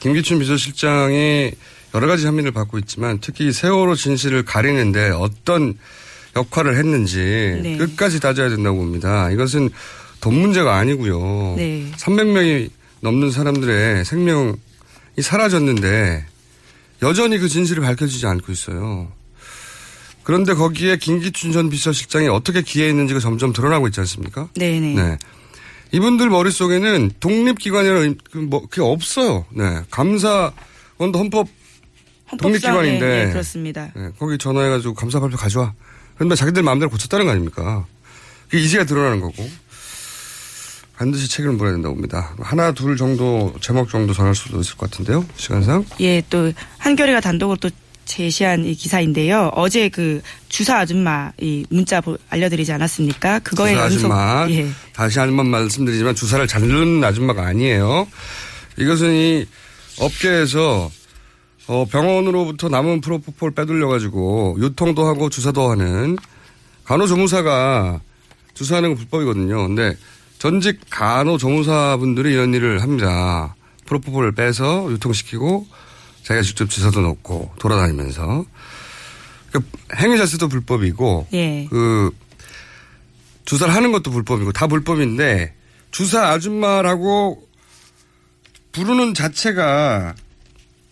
[0.00, 1.52] 김기춘 비서실장이
[1.96, 5.72] 여러 가지 혐의를 받고 있지만 특히 세월호 진실을 가리는데 어떤
[6.36, 7.78] 역할을 했는지 네.
[7.78, 9.30] 끝까지 따져야 된다고 봅니다.
[9.30, 9.70] 이것은
[10.20, 11.54] 돈 문제가 아니고요.
[11.56, 11.90] 네.
[11.96, 12.68] 300명이
[13.00, 14.56] 넘는 사람들의 생명이
[15.18, 16.26] 사라졌는데
[17.02, 19.10] 여전히 그 진실이 밝혀지지 않고 있어요.
[20.22, 24.50] 그런데 거기에 김기춘 전 비서실장이 어떻게 기여했는지가 점점 드러나고 있지 않습니까?
[24.54, 24.94] 네네.
[24.94, 25.18] 네.
[25.92, 29.46] 이분들 머릿속에는 독립기관이라는 그 뭐, 그게 없어요.
[29.50, 29.82] 네.
[29.90, 31.55] 감사원도 헌법
[32.38, 33.06] 독립기관인데.
[33.06, 33.90] 네, 네, 그렇습니다.
[33.94, 35.72] 네, 거기 전화해가지고 감사 발표 가져와.
[36.16, 37.84] 그런데 자기들 마음대로 고쳤다는 거 아닙니까?
[38.48, 39.48] 그게 이제야 드러나는 거고.
[40.96, 42.34] 반드시 책임을 물어야 된다고 봅니다.
[42.40, 45.26] 하나, 둘 정도, 제목 정도 전할 수도 있을 것 같은데요.
[45.36, 45.84] 시간상.
[46.00, 47.68] 예, 또 한겨레가 단독으로 또
[48.06, 49.50] 제시한 이 기사인데요.
[49.54, 53.40] 어제 그 주사 아줌마 이 문자 보- 알려드리지 않았습니까?
[53.40, 54.46] 그거에 주사 연속 아줌마.
[54.50, 54.68] 예.
[54.94, 58.06] 다시 한 번 말씀드리지만 주사를 잘 누르는 아줌마가 아니에요.
[58.78, 59.46] 이것은 이
[59.98, 60.90] 업계에서
[61.68, 66.16] 어, 병원으로부터 남은 프로포폴 빼돌려가지고 유통도 하고 주사도 하는
[66.84, 68.00] 간호조무사가
[68.54, 69.66] 주사하는 건 불법이거든요.
[69.66, 69.96] 근데
[70.38, 73.56] 전직 간호조무사분들이 이런 일을 합니다.
[73.86, 75.66] 프로포폴을 빼서 유통시키고
[76.22, 78.44] 자기가 직접 주사도 넣고 돌아다니면서
[79.52, 79.60] 그
[79.96, 81.66] 행위 자체도 불법이고 예.
[81.70, 82.10] 그
[83.44, 85.54] 주사를 하는 것도 불법이고 다 불법인데
[85.90, 87.42] 주사 아줌마라고
[88.72, 90.14] 부르는 자체가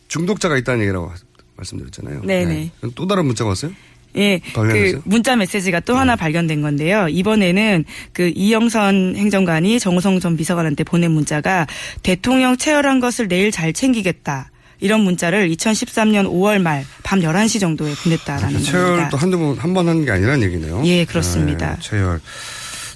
[0.09, 1.13] 중독자가 있다는 얘기라고
[1.57, 2.23] 말씀드렸잖아요.
[2.23, 2.71] 네네.
[2.81, 3.73] 그럼 또 다른 문자가 왔어요?
[4.17, 4.41] 예?
[4.55, 7.09] 그 문자 메시지가 또 하나 발견된 건데요.
[7.09, 11.67] 이번에는 그 이영선 행정관이 정우성 전 비서관한테 보낸 문자가
[12.03, 14.51] 대통령 체열한 것을 내일 잘 챙기겠다.
[14.81, 18.73] 이런 문자를 2013년 5월 말 밤 11시 정도에 보냈다라는 겁니다.
[18.73, 20.83] 체열도 한두 번, 한번 하는 게 아니라는 얘기네요.
[20.85, 21.77] 예, 그렇습니다.
[21.77, 22.21] 네, 체열.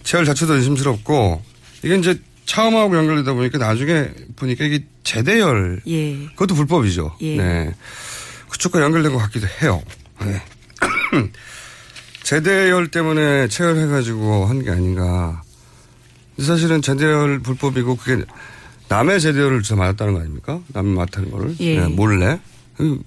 [0.03, 1.43] 체열 자체도 의심스럽고
[1.85, 2.19] 이게 이제
[2.53, 5.83] 차음하고 연결되다 보니까 나중에 보니까 이게 재대열.
[5.87, 6.27] 예.
[6.29, 7.15] 그것도 불법이죠.
[7.21, 7.37] 예.
[7.37, 7.75] 네.
[8.49, 9.83] 그쪽과 연결된 것 같기도 해요.
[10.25, 10.43] 네.
[12.25, 15.43] 재대열 때문에 체열해가지고 한 게 아닌가.
[16.41, 18.25] 사실은 재대열 불법이고 그게
[18.89, 20.61] 남의 재대열을 주사 맞았다는 거 아닙니까?
[20.69, 21.55] 남이 맡은 거를.
[21.61, 21.81] 예.
[21.81, 22.41] 네, 몰래.
[22.77, 23.03] 그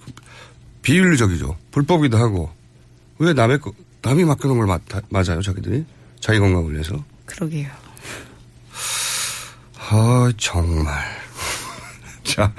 [0.84, 1.58] 비윤리적이죠.
[1.71, 2.51] 불법이기도 하고.
[3.17, 3.73] 왜 남의 거,
[4.04, 5.84] 남이 맡겨놓은 걸 맞, 맞아요, 자기들이?
[6.19, 7.04] 자기 건강을 위해서.
[7.25, 7.69] 그러게요.
[9.93, 10.93] 아, 정말.
[12.23, 12.54] 자,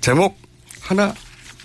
[0.00, 0.38] 제목
[0.80, 1.14] 하나.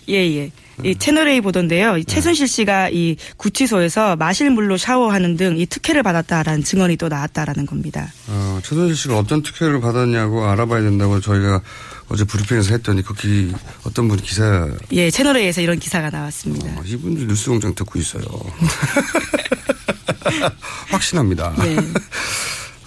[0.10, 0.52] 예, 예.
[0.84, 1.96] 이 채널A 보던데요.
[1.98, 7.66] 이 최순실 씨가 이 구치소에서 마실 물로 샤워하는 등 이 특혜를 받았다라는 증언이 또 나왔다라는
[7.66, 8.12] 겁니다.
[8.28, 11.62] 어, 최순실 씨가 어떤 특혜를 받았냐고 알아봐야 된다고 저희가
[12.10, 13.54] 어제 브리핑에서 했더니 거기
[13.86, 16.68] 어떤 분이 기사 예, 채널A에서 이런 기사가 나왔습니다.
[16.78, 18.24] 어, 이분들 뉴스공장 듣고 있어요.
[20.92, 21.54] 확신합니다.
[21.60, 21.78] 네.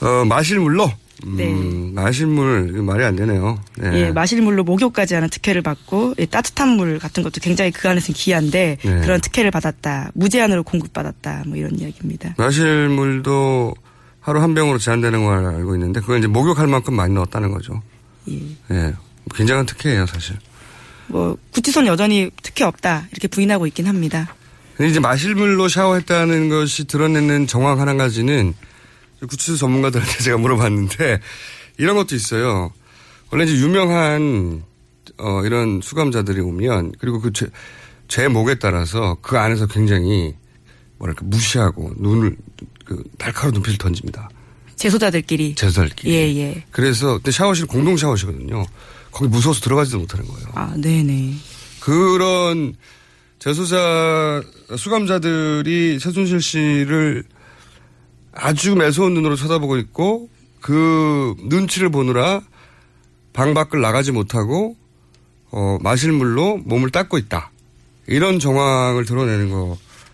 [0.06, 0.92] 어, 마실 물로.
[1.26, 2.00] 음, 네.
[2.00, 3.58] 마실 물 말이 안 되네요.
[3.76, 3.92] 네.
[3.94, 8.14] 예, 마실 물로 목욕까지 하는 특혜를 받고 예, 따뜻한 물 같은 것도 굉장히 그 안에서는
[8.14, 9.00] 귀한데 네.
[9.00, 10.12] 그런 특혜를 받았다.
[10.14, 11.44] 무제한으로 공급받았다.
[11.46, 12.34] 뭐 이런 이야기입니다.
[12.38, 13.74] 마실 물도
[14.20, 17.82] 하루 한 병으로 제한되는 걸 알고 있는데 그걸 이제 목욕할 만큼 많이 넣었다는 거죠.
[18.28, 18.40] 예.
[18.70, 18.94] 예.
[19.34, 20.36] 굉장한 특혜예요, 사실.
[21.08, 23.08] 뭐 구치소는 여전히 특혜 없다.
[23.10, 24.34] 이렇게 부인하고 있긴 합니다.
[24.76, 28.54] 근데 이제 마실 물로 샤워했다는 것이 드러내는 정황 한 가지는
[29.26, 31.20] 구치소 전문가들한테 제가 물어봤는데
[31.78, 32.72] 이런 것도 있어요.
[33.30, 34.62] 원래 이제 유명한
[35.18, 37.46] 어 이런 수감자들이 오면 그리고 그 죄,
[38.06, 40.34] 제 목에 따라서 그 안에서 굉장히
[40.98, 42.36] 뭐랄까 무시하고 눈을
[42.84, 44.28] 그 날카로운 눈빛을 던집니다.
[44.76, 45.56] 재소자들끼리.
[45.56, 46.12] 재소자들끼리.
[46.12, 46.64] 예, 예.
[46.70, 48.64] 그래서 근데 샤워실 공동 샤워실거든요.
[49.10, 50.46] 거기 무서워서 들어가지도 못하는 거예요.
[50.54, 51.34] 아, 네네.
[51.80, 52.74] 그런
[53.38, 54.42] 재소자
[54.76, 57.24] 수감자들이 최순실 씨를
[58.32, 60.28] 아주 매서운 눈으로 쳐다보고 있고
[60.60, 62.40] 그 눈치를 보느라
[63.32, 64.76] 방 밖을 나가지 못하고
[65.50, 67.50] 어, 마실 물로 몸을 닦고 있다.
[68.06, 69.50] 이런 정황을 드러내는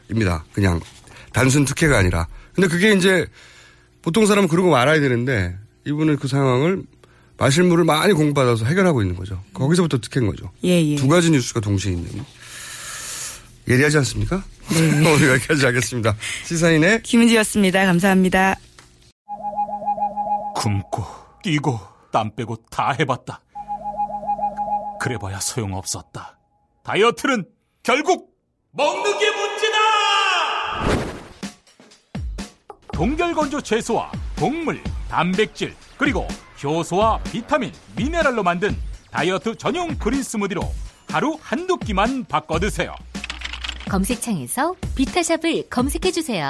[0.08, 0.44] 거입니다.
[0.52, 0.80] 그냥
[1.32, 2.26] 단순 특혜가 아니라.
[2.54, 3.26] 근데 그게 이제
[4.02, 6.82] 보통 사람은 그러고 말아야 되는데 이분은 그 상황을
[7.36, 9.42] 마실 물을 많이 공부받아서 해결하고 있는 거죠.
[9.54, 10.50] 거기서부터 특혜인 거죠.
[10.62, 10.96] 예, 예.
[10.96, 12.24] 두 가지 뉴스가 동시에 있는.
[13.68, 14.42] 예리하지 않습니까?
[14.70, 14.98] 네.
[15.10, 16.14] 오늘 여기까지 하겠습니다.
[16.44, 17.86] 시사인의 김은지였습니다.
[17.86, 18.56] 감사합니다.
[20.54, 21.04] 굶고
[21.42, 21.78] 뛰고
[22.12, 23.40] 땀 빼고 다 해봤다.
[25.00, 26.38] 그래봐야 소용없었다.
[26.84, 27.44] 다이어트는
[27.82, 28.34] 결국
[28.72, 29.78] 먹는 게 문제다!
[32.92, 36.26] 동결건조 채소와 곡물, 단백질, 그리고
[36.62, 38.76] 효소와 비타민, 미네랄로 만든
[39.10, 40.62] 다이어트 전용 그린 스무디로
[41.08, 42.94] 하루 한두 끼만 바꿔 드세요.
[43.88, 46.48] 검색창에서 비타샵을 검색해주세요.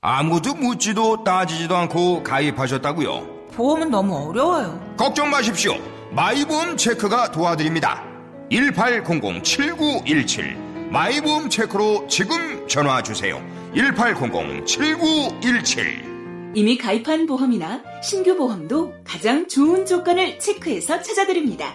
[0.00, 3.48] 아무도 묻지도 따지지도 않고 가입하셨다고요?
[3.54, 4.94] 보험은 너무 어려워요.
[4.98, 5.74] 걱정 마십시오.
[6.10, 8.04] 마이보험 체크가 도와드립니다.
[8.50, 13.42] 1800-7917 마이보험 체크로 지금 전화 주세요.
[13.74, 16.14] 1800-7917
[16.56, 21.74] 이미 가입한 보험이나 신규 보험도 가장 좋은 조건을 체크해서 찾아드립니다.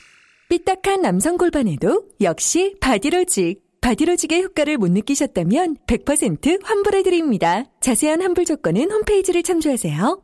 [0.51, 3.61] 삐딱한 남성 골반에도 역시 바디로직.
[3.79, 7.63] 바디로직의 효과를 못 느끼셨다면 100% 환불해드립니다.
[7.79, 10.21] 자세한 환불 조건은 홈페이지를 참조하세요.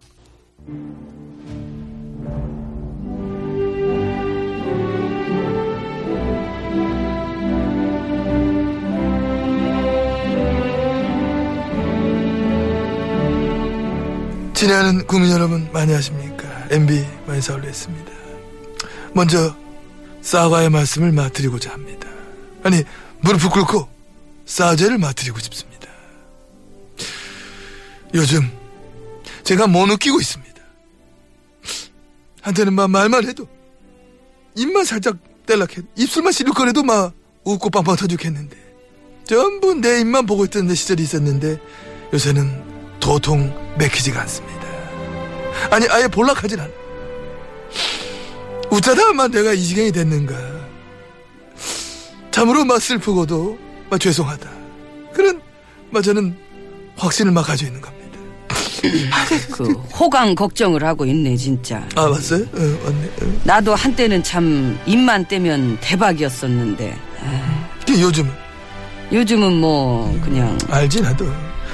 [14.54, 16.44] 친애하는 국민 여러분 많이 하십니까?
[16.70, 18.12] MB 많이 사올렸습니다.
[19.14, 19.56] 먼저
[20.22, 22.08] 사과의 말씀을 맡드리고자 합니다.
[22.64, 22.84] 아니
[23.22, 23.88] 무릎을 꿇고
[24.46, 25.88] 사죄를 맡드리고 싶습니다.
[28.14, 28.50] 요즘
[29.44, 30.48] 제가 못 느끼고 있습니다.
[32.42, 33.48] 한테는 막 말만 해도
[34.56, 38.58] 입만 살짝 뗄락해 입술만 시룩거려도 막 웃고 빵빵 터죽했는데
[39.26, 41.60] 전부 내 입만 보고 있던 시절이 있었는데
[42.14, 44.68] 요새는 도통 맥히지가 않습니다.
[45.72, 46.72] 아니 아예 볼락하진 않아.
[48.72, 50.36] 웃자다 만 내가 이 지경이 됐는가.
[52.32, 53.58] 참으로 막 슬프고도
[53.90, 54.50] 막 죄송하다.
[55.14, 55.42] 그런
[55.90, 56.36] 막 저는
[56.96, 57.98] 확신을 막 가지고 있는 겁니다.
[59.52, 61.88] 그 호강 걱정을 하고 있네 진짜.
[61.96, 62.44] 아 맞어요?
[62.44, 63.12] 어, 맞네.
[63.22, 63.42] 어.
[63.44, 66.98] 나도 한때는 참 입만 떼면 대박이었었는데.
[67.88, 68.32] 그 요즘은?
[69.12, 71.26] 요즘은 뭐 그냥 알지 나도.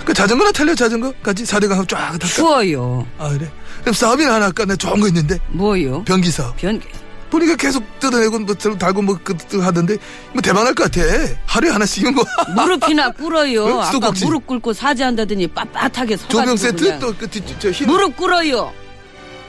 [0.06, 2.28] 그 자전거나 탈려 자전거 같이 사대강 쫙 탈까?
[2.28, 3.08] 추워요.
[3.18, 3.50] 아 그래?
[3.82, 4.66] 그럼 사업이나 하나 할까?
[4.66, 5.38] 나 좋은 거 있는데.
[5.50, 6.04] 뭐요?
[6.04, 6.56] 변기 사업.
[6.58, 6.88] 변기.
[7.30, 9.98] 보니까 계속 뜯어내고 뭐 달고 뭐 그, 하던데
[10.34, 11.02] 뭐 대박 날 것 같아.
[11.48, 12.24] 하루에 하나씩은 뭐.
[12.56, 13.66] 무릎이나 꿇어요.
[13.66, 13.74] 어?
[13.82, 14.26] 아까 수도꼭지.
[14.26, 17.00] 무릎 꿇고 사죄한다더니 빳빳하게 서가지고 조명 세트.
[17.00, 17.28] 또그
[17.72, 17.88] 흰.
[17.88, 18.72] 무릎 꿇어요.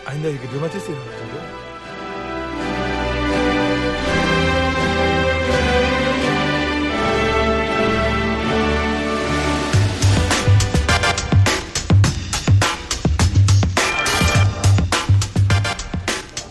[0.06, 0.94] 아니 나 이게 류마티스야.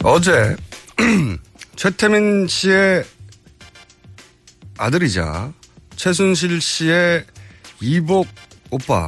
[0.05, 0.57] 어제
[1.77, 3.05] 최태민 씨의
[4.77, 5.53] 아들이자
[5.95, 7.25] 최순실 씨의
[7.79, 8.27] 이복
[8.69, 9.07] 오빠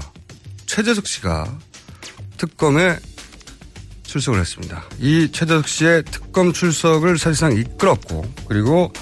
[0.66, 1.54] 최재석 씨가
[2.38, 2.98] 특검에
[4.04, 4.86] 출석을 했습니다.
[5.00, 8.94] 이 최재석 씨의 특검 출석을 사실상 이끌었고 그리고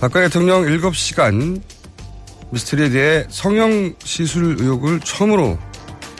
[0.00, 1.60] 박근혜 대통령 7시간
[2.52, 5.58] 미스터리에 대해 성형 시술 의혹을 처음으로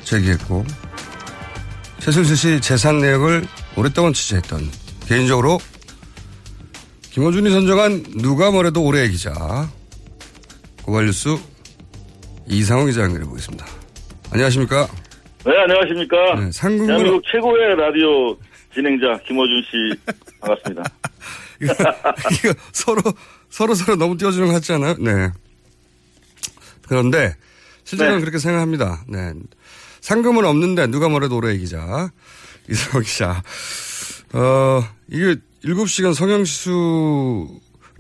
[0.02, 0.66] 제기했고
[2.00, 4.79] 최순실 씨 재산 내역을 오랫동안 취재했던
[5.10, 5.58] 개인적으로
[7.10, 9.68] 김호준이 선정한 누가 뭐래도 올해의 기자
[10.84, 11.36] 고발뉴스
[12.46, 13.66] 이상호 기자 연결해 보겠습니다.
[14.30, 14.86] 안녕하십니까?
[15.44, 16.16] 네, 안녕하십니까.
[16.36, 18.36] 네, 상근거 대한민국 최고의 라디오
[18.72, 20.00] 진행자 김호준 씨
[20.38, 20.82] 반갑습니다.
[22.38, 23.02] 이거 서로
[23.48, 24.94] 서로 서로 너무 띄워주는 것 같지 않아요?
[25.00, 25.32] 네.
[26.86, 27.34] 그런데
[27.82, 28.20] 실제로는 네.
[28.20, 29.02] 그렇게 생각합니다.
[29.08, 29.32] 네.
[30.02, 32.12] 상금은 없는데 누가 뭐래도 오래 기자.
[32.68, 33.42] 이상호 기자.
[34.32, 37.50] 어, 이게 7시간 성형수술의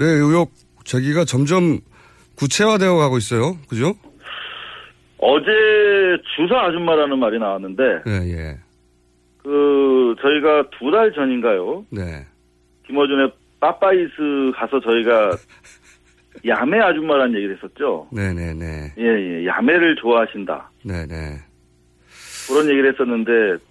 [0.00, 0.52] 의혹
[0.84, 1.78] 제기가 점점
[2.36, 3.56] 구체화되어 가고 있어요.
[3.68, 3.92] 그죠?
[5.18, 5.46] 어제
[6.36, 8.58] 주사 아줌마라는 말이 나왔는데 예, 예.
[9.42, 11.84] 그 저희가 두 달 전인가요?
[11.90, 12.24] 네.
[12.86, 15.36] 김어준의 빠빠이스 가서 저희가
[16.46, 18.08] 야매 아줌마라는 얘기를 했었죠.
[18.12, 18.94] 네네네.
[18.98, 19.46] 예, 예.
[19.46, 20.70] 야매를 좋아하신다.
[20.84, 21.38] 네네.
[22.48, 23.62] 그런 얘기를 했었는데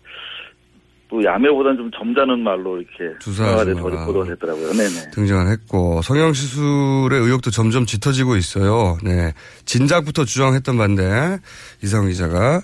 [1.09, 4.73] 또 야매보다는 좀 점잖은 말로 이렇게 주사 주사가 돼서 보도가 됐더라고요.
[4.73, 5.11] 네네.
[5.11, 8.97] 등장을 했고 성형 시술의 의혹도 점점 짙어지고 있어요.
[9.03, 9.33] 네.
[9.65, 11.39] 진작부터 주장했던 반대
[11.81, 12.61] 이상 기자가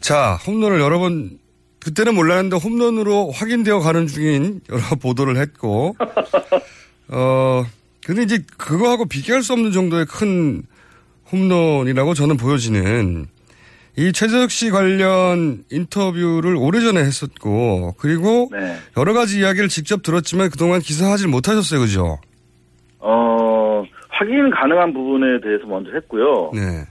[0.00, 1.38] 자 홈런을 여러 번
[1.80, 5.96] 그때는 몰랐는데 홈런으로 확인되어 가는 중인 여러 보도를 했고
[7.08, 7.66] 어
[8.06, 10.62] 근데 이제 그거하고 비교할 수 없는 정도의 큰
[11.32, 13.26] 홈런이라고 저는 보여지는
[13.96, 18.76] 이 최재석 씨 관련 인터뷰를 오래전에 했었고 그리고 네.
[18.96, 22.18] 여러 가지 이야기를 직접 들었지만 그동안 기사하지 못하셨어요, 그죠?
[22.98, 26.52] 어, 확인 가능한 부분에 대해서 먼저 했고요.
[26.54, 26.84] 네.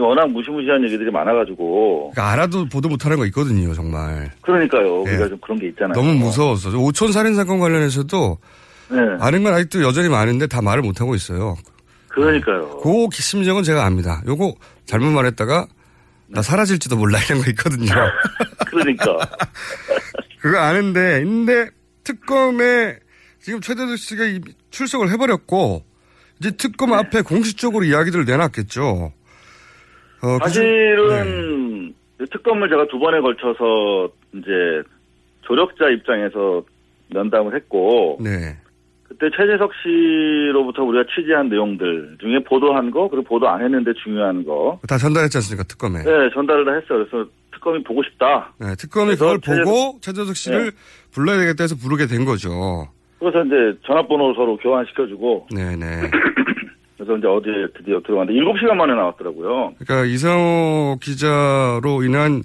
[0.00, 2.10] 워낙 무시무시한 얘기들이 많아가지고.
[2.14, 4.30] 그러니까 알아도 보도 못하는 거 있거든요, 정말.
[4.40, 5.02] 그러니까요.
[5.02, 5.28] 우리가 예.
[5.28, 5.92] 좀 그런 게 있잖아요.
[5.92, 6.70] 너무 무서웠어.
[6.70, 8.38] 저 오촌 살인 사건 관련해서도
[8.90, 8.98] 네.
[9.20, 11.54] 아는 건 아직도 여전히 많은데 다 말을 못 하고 있어요.
[12.08, 12.80] 그러니까요.
[12.82, 14.22] 그 심정은 제가 압니다.
[14.26, 14.54] 요거
[14.86, 15.66] 잘못 말했다가
[16.28, 17.92] 나 사라질지도 몰라 이런 거 있거든요.
[18.70, 19.18] 그러니까.
[20.40, 21.70] 그거 아는데, 근데
[22.02, 22.98] 특검에
[23.40, 25.84] 지금 최대도 씨가 이- 출석을 해버렸고,
[26.40, 26.96] 이제 특검 네.
[26.96, 29.12] 앞에 공식적으로 이야기들을 내놨겠죠.
[30.22, 31.94] 어, 그 중- 사실은
[32.30, 34.48] 특검을 제가 두 번에 걸쳐서 이제
[35.42, 36.62] 조력자 입장에서
[37.10, 38.56] 면담을 했고 네.
[39.18, 44.78] 그때 최재석 씨로부터 우리가 취재한 내용들 중에 보도한 거 그리고 보도 안 했는데 중요한 거
[44.88, 45.98] 다 전달했지 않습니까, 특검에.
[46.02, 47.06] 네, 전달을 다 했어요.
[47.08, 48.52] 그래서 특검이 보고 싶다.
[48.58, 50.70] 네, 특검이 그걸 최재석- 보고 최재석 씨를 네.
[51.12, 52.88] 불러야 되겠다 해서 부르게 된 거죠.
[53.20, 56.10] 그래서 이제 전화번호 서로 교환시켜주고 네네.
[56.98, 59.74] 그래서 이제 어제 드디어 들어갔는데 7시간 만에 나왔더라고요.
[59.78, 62.42] 그러니까 이상호 기자로 인한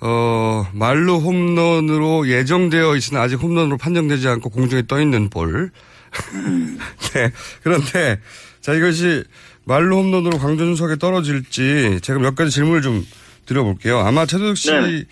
[0.00, 5.70] 어 말로 홈런으로 예정되어 있으나 아직 홈런으로 판정되지 않고 공중에 떠 있는 볼.
[7.14, 7.30] 네.
[7.62, 8.18] 그런데
[8.60, 9.24] 자 이것이
[9.64, 13.06] 말로 홈런으로 광전수석에 떨어질지 제가 몇 가지 질문을 좀
[13.46, 13.98] 드려볼게요.
[13.98, 15.04] 아마 최도혁 씨 네네.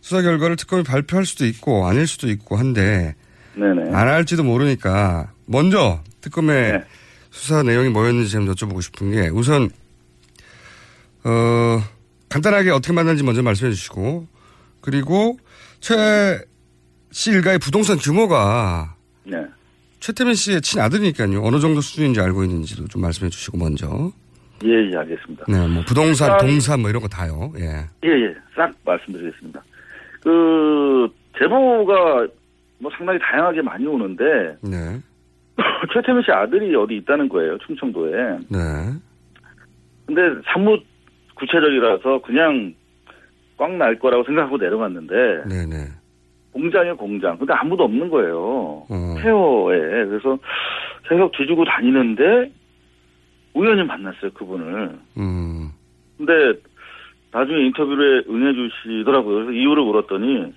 [0.00, 3.14] 수사 결과를 특검이 발표할 수도 있고 아닐 수도 있고 한데
[3.54, 3.94] 네네.
[3.94, 6.84] 안 할지도 모르니까 먼저 특검의 네.
[7.30, 9.70] 수사 내용이 뭐였는지 좀 여쭤보고 싶은 게 우선
[11.24, 11.82] 어
[12.32, 14.26] 간단하게 어떻게 만났는지 먼저 말씀해 주시고
[14.80, 15.36] 그리고
[15.80, 19.36] 최씨 일가의 부동산 규모가 네.
[20.00, 24.10] 최태민 씨의 친아들이니까요 어느 정도 수준인지 알고 있는지도 좀 말씀해 주시고 먼저
[24.64, 25.44] 예, 예, 알겠습니다.
[25.48, 28.34] 네 뭐 부동산 일단- 동산 뭐 이런 거 다요 예 예, 예.
[28.56, 29.62] 싹 말씀드리겠습니다.
[30.22, 32.26] 그, 제보가
[32.78, 34.22] 뭐 상당히 다양하게 많이 오는데,
[34.62, 35.00] 네.
[35.92, 38.12] 최태민 씨 아들이 어디 있다는 거예요, 충청도에.
[38.48, 38.58] 네.
[40.06, 40.20] 근데
[40.52, 40.80] 사뭇
[41.46, 42.74] 구체적이라서 그냥
[43.58, 45.14] 꽉 날 거라고 생각하고 내려갔는데,
[45.48, 45.84] 네네.
[46.52, 47.36] 공장에 공장.
[47.38, 48.84] 근데 아무도 없는 거예요.
[48.88, 49.14] 어.
[49.22, 49.78] 페어에.
[50.06, 50.38] 그래서
[51.08, 52.50] 계속 뒤지고 다니는데,
[53.54, 54.90] 우연히 만났어요, 그분을.
[55.18, 55.70] 음.
[56.18, 56.32] 근데
[57.32, 59.34] 나중에 인터뷰에 응해 주시더라고요.
[59.34, 60.52] 그래서 이유를 물었더니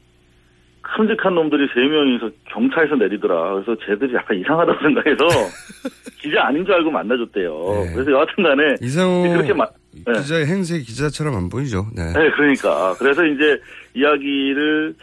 [0.82, 3.54] 큼직한 놈들이 세 명이서 경차에서 내리더라.
[3.56, 5.26] 그래서 쟤들이 약간 이상하다고 생각해서
[6.21, 7.54] 기자 아닌 줄 알고 만나줬대요.
[7.93, 8.76] 그래서 여하튼 간에 네.
[8.82, 9.65] 이상호 그렇게 마,
[10.05, 10.13] 네.
[10.13, 12.03] 기자의 행세 기자처럼 안 보이죠 네.
[12.13, 13.60] 네, 그러니까 그래서 이제
[13.93, 14.95] 이야기를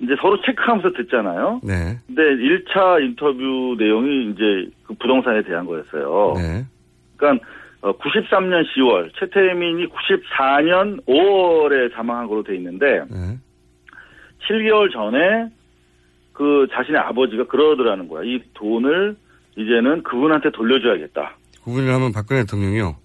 [0.00, 1.60] 이제 서로 체크하면서 듣잖아요.
[1.62, 1.98] 네.
[2.06, 6.34] 근데 1차 인터뷰 내용이 이제 그 부동산에 대한 거였어요.
[6.36, 6.64] 네.
[7.16, 7.46] 그러니까
[7.82, 13.38] 93년 10월 최태민이 94년 5월에 사망한 걸로 돼 있는데 네.
[14.48, 15.50] 7개월 전에
[16.32, 18.24] 그 자신의 아버지가 그러더라는 거야.
[18.24, 19.16] 이 돈을
[19.56, 21.36] 이제는 그분한테 돌려줘야겠다.
[21.64, 22.96] 그분이 하면 박근혜 대통령이요.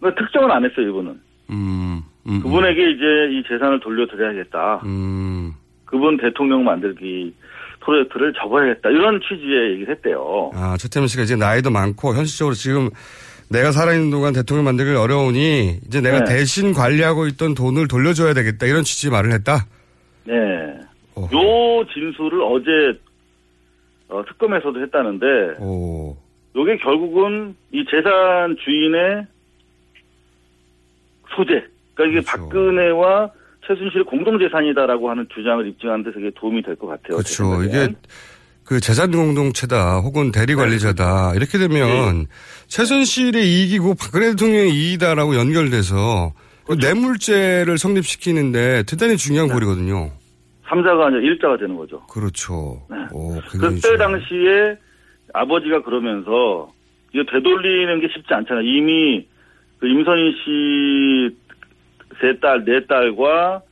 [0.00, 1.20] 그러니까 특정은 안 했어요, 이분은.
[1.50, 4.82] 음, 음, 그분에게 이제 이 재산을 돌려드려야겠다.
[4.84, 5.52] 음.
[5.84, 7.34] 그분 대통령 만들기
[7.80, 8.90] 프로젝트를 접어야겠다.
[8.90, 10.50] 이런 취지의 얘기를 했대요.
[10.54, 12.90] 아, 최태민 씨가 이제 나이도 많고 현실적으로 지금
[13.50, 16.36] 내가 살아있는 동안 대통령 만들기 어려우니 이제 내가 네.
[16.36, 19.66] 대신 관리하고 있던 돈을 돌려줘야 되겠다 이런 취지의 말을 했다.
[20.24, 20.34] 네.
[21.16, 23.00] 요 진술을 어제
[24.08, 25.26] 어, 특검에서도 했다는데
[25.58, 26.16] 오.
[26.56, 29.26] 요게 결국은 이 재산 주인의
[31.34, 31.64] 소재.
[31.94, 33.30] 그러니까 이게 박근혜와
[33.66, 37.22] 최순실의 공동 재산이다라고 하는 주장을 입증하는 데 되게 도움이 될 것 같아요.
[37.22, 37.62] 제 그렇죠.
[37.64, 37.94] 이게
[38.64, 42.26] 그 재산 공동체다 혹은 대리 관리자다 이렇게 되면
[42.68, 46.32] 최순실의 이익이고 박근혜 대통령의 이익이다라고 연결돼서
[46.66, 50.10] 그 뇌물죄를 성립시키는데 대단히 중요한 고리거든요.
[50.68, 52.00] 삼자가 아니라 일자가 되는 거죠.
[52.06, 52.80] 그렇죠.
[53.12, 54.76] 오, 굉장히 그때 당시에
[55.34, 56.68] 아버지가 그러면서
[57.12, 58.62] 이거 되돌리는 게 쉽지 않잖아요.
[58.64, 59.26] 이미
[59.80, 61.40] 그 임선희 씨
[62.20, 63.62] 세 딸, 네 딸과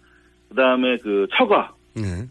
[0.48, 2.26] 그다음에 그 처가, 네.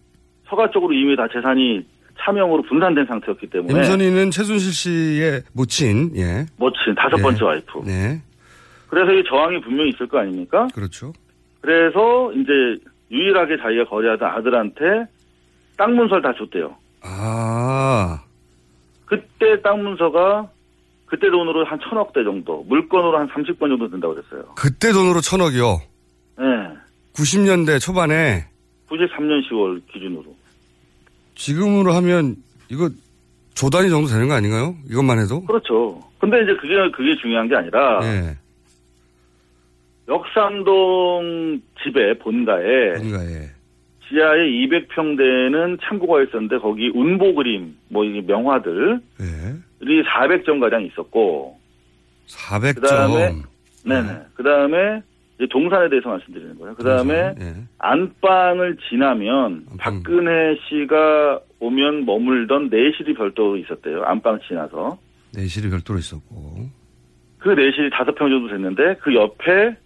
[0.48, 1.86] 처가 쪽으로 이미 다 재산이
[2.20, 6.46] 차명으로 분산된 상태였기 때문에 임선희는 최순실 씨의 모친, 예.
[6.58, 7.22] 모친 다섯 네.
[7.22, 7.82] 번째 와이프.
[7.86, 8.22] 네.
[8.88, 10.68] 그래서 이 저항이 분명히 있을 거 아닙니까?
[10.74, 11.14] 그렇죠.
[11.62, 12.52] 그래서 이제
[13.12, 15.06] 유일하게 자기가 거래하던 아들한테
[15.78, 16.76] 땅 문서를 다 줬대요.
[17.04, 18.24] 아,
[19.06, 20.50] 그때 땅 문서가
[21.08, 24.44] 그때 돈으로 한 천억 대 정도, 물건으로 한 30건 정도 된다고 그랬어요.
[24.56, 25.82] 그때 돈으로 천억이요.
[26.40, 26.46] 네.
[27.14, 28.46] 90년대 초반에
[28.90, 30.36] 93년 10월 기준으로.
[31.36, 32.36] 지금으로 하면
[32.70, 32.90] 이거
[33.54, 34.76] 조 단위 정도 되는 거 아닌가요?
[34.90, 35.44] 이것만 해도?
[35.46, 36.00] 그렇죠.
[36.20, 38.38] 근데 이제 그게, 그게 중요한 게 아니라, 예.
[40.08, 43.50] 역삼동 집에 본가에, 본가에.
[44.08, 49.67] 지하에 200평 되는 창고가 있었는데, 거기 운보 그림, 뭐, 이게 명화들이 예.
[49.82, 51.58] 400점 가량 있었고,
[52.28, 52.76] 400점.
[52.76, 53.36] 그 다음에,
[53.86, 54.22] 네네.
[54.34, 55.02] 그 다음에,
[55.52, 56.76] 동산에 대해서 말씀드리는 거예요.
[56.76, 57.54] 그 다음에, 예.
[57.78, 64.04] 안방을 지나면 박근혜 씨가 오면 머물던 내실이 별도로 있었대요.
[64.04, 64.98] 안방 지나서.
[65.34, 66.70] 내실이 별도로 있었고.
[67.40, 69.78] 그 내실이 다섯 평 정도 됐는데 그 옆에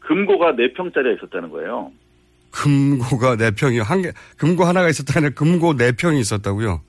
[0.00, 1.92] 금고가 네 평짜리가 있었다는 거예요.
[2.50, 3.84] 금고가 4평이요.
[3.84, 6.80] 한 개, 금고 하나가 있었다는 금고 4평이 있었다고요?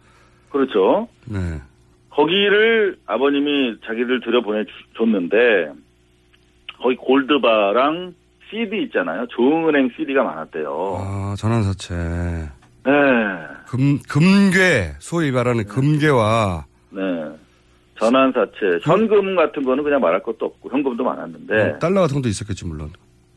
[0.51, 1.07] 그렇죠.
[1.25, 1.39] 네.
[2.09, 5.71] 거기를 아버님이 자기를 들여보내줬는데
[6.81, 8.13] 거기 골드바랑
[8.49, 9.27] CD 있잖아요.
[9.29, 10.97] 조은행 CD가 많았대요.
[10.99, 11.95] 아, 전환사채.
[11.95, 12.91] 네.
[13.67, 17.01] 금, 금괴, 소위 말하는 금괴와 네.
[17.99, 22.65] 전환사채, 현금 같은 거는 그냥 말할 것도 없고 현금도 많았는데 어, 달러 같은 것도 있었겠지,
[22.65, 22.89] 물론.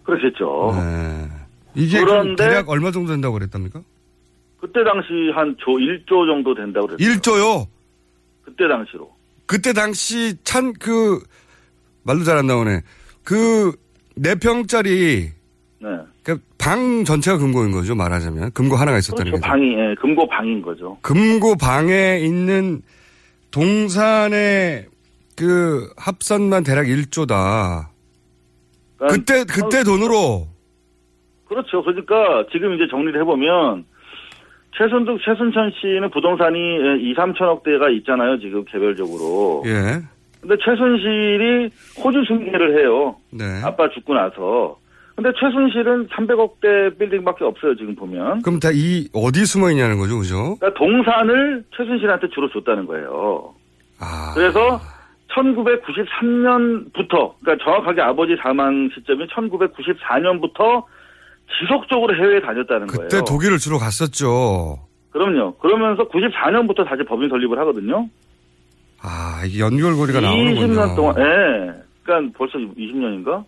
[0.05, 0.73] 그렇겠죠.
[0.77, 1.29] 네.
[1.75, 3.83] 이게 그런데- 대략 얼마 정도 된다고 그랬답니까?
[4.63, 7.17] 그때 당시 한 조 1조 정도 된다고 그랬어요.
[7.17, 7.67] 1조요?
[8.45, 9.11] 그때 당시로.
[9.47, 11.21] 그때 당시 찬 그,
[12.05, 12.81] 말도 잘 안 나오네.
[13.25, 13.73] 그,
[14.19, 15.31] 4평짜리,
[15.81, 15.89] 네.
[16.23, 18.53] 그방 전체가 금고인 거죠, 말하자면.
[18.53, 19.43] 금고 하나가 있었다는 그렇죠.
[19.43, 19.49] 게.
[19.49, 20.97] 방이 예, 금고 방인 거죠.
[21.03, 22.83] 금고 방에 있는
[23.51, 24.87] 동산의
[25.37, 27.89] 그 합산만 대략 1조다.
[29.09, 30.47] 그때, 그때 돈으로.
[31.49, 31.83] 그렇죠.
[31.83, 33.85] 그러니까 지금 이제 정리를 해보면
[34.77, 38.39] 최순득, 최순천 씨는 부동산이 2, 3천억 대가 있잖아요.
[38.41, 39.63] 지금 개별적으로.
[39.67, 40.01] 예.
[40.41, 41.71] 근데 최순실이
[42.03, 43.15] 호주 승계를 해요.
[43.31, 43.45] 네.
[43.65, 44.79] 아빠 죽고 나서.
[45.15, 47.77] 근데 최순실은 300억대 빌딩밖에 없어요.
[47.77, 48.41] 지금 보면.
[48.43, 50.57] 그럼 다 이, 어디 숨어 있냐는 거죠, 그죠?
[50.59, 53.55] 그러니까 동산을 최순실한테 주로 줬다는 거예요.
[54.01, 54.33] 아.
[54.35, 54.81] 그래서
[55.35, 60.83] 1993년부터, 그러니까 정확하게 아버지 사망 시점이 1994년부터
[61.61, 63.25] 지속적으로 해외에 다녔다는 그때 거예요.
[63.25, 64.79] 독일을 주로 갔었죠.
[65.11, 65.55] 그럼요.
[65.57, 68.09] 그러면서 94년부터 다시 법인 설립을 하거든요.
[69.01, 70.75] 아, 이게 연결고리가 나오는군요.
[70.75, 71.83] 20년 동안, 예.
[72.03, 73.45] 그러니까 벌써 20년인가?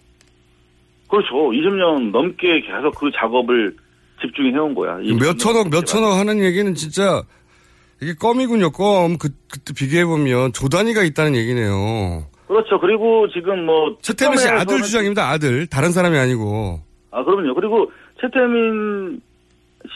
[1.08, 1.34] 그렇죠.
[1.52, 3.76] 20년 넘게 계속 그 작업을
[4.20, 4.98] 집중해온 거야.
[5.02, 7.22] 이몇 천억, 몇 천억 하는 얘기는 진짜,
[8.02, 9.16] 이게 껌이군요, 껌.
[9.18, 12.26] 그, 그때 비교해보면 조 단위가 있다는 얘기네요.
[12.48, 12.78] 그렇죠.
[12.80, 13.96] 그리고 지금 뭐.
[14.02, 15.66] 최태민 씨 아들 주장입니다, 아들.
[15.66, 16.80] 다른 사람이 아니고.
[17.14, 17.54] 아, 그럼요.
[17.54, 17.90] 그리고
[18.20, 19.20] 최태민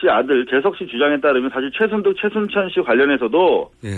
[0.00, 3.90] 씨 아들 재석 씨 주장에 따르면 사실 최순득, 최순천 씨 관련해서도 예.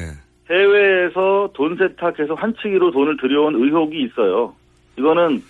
[0.50, 4.54] 해외에서 돈 세탁해서 환치기로 돈을 들여온 의혹이 있어요.
[4.98, 5.42] 이거는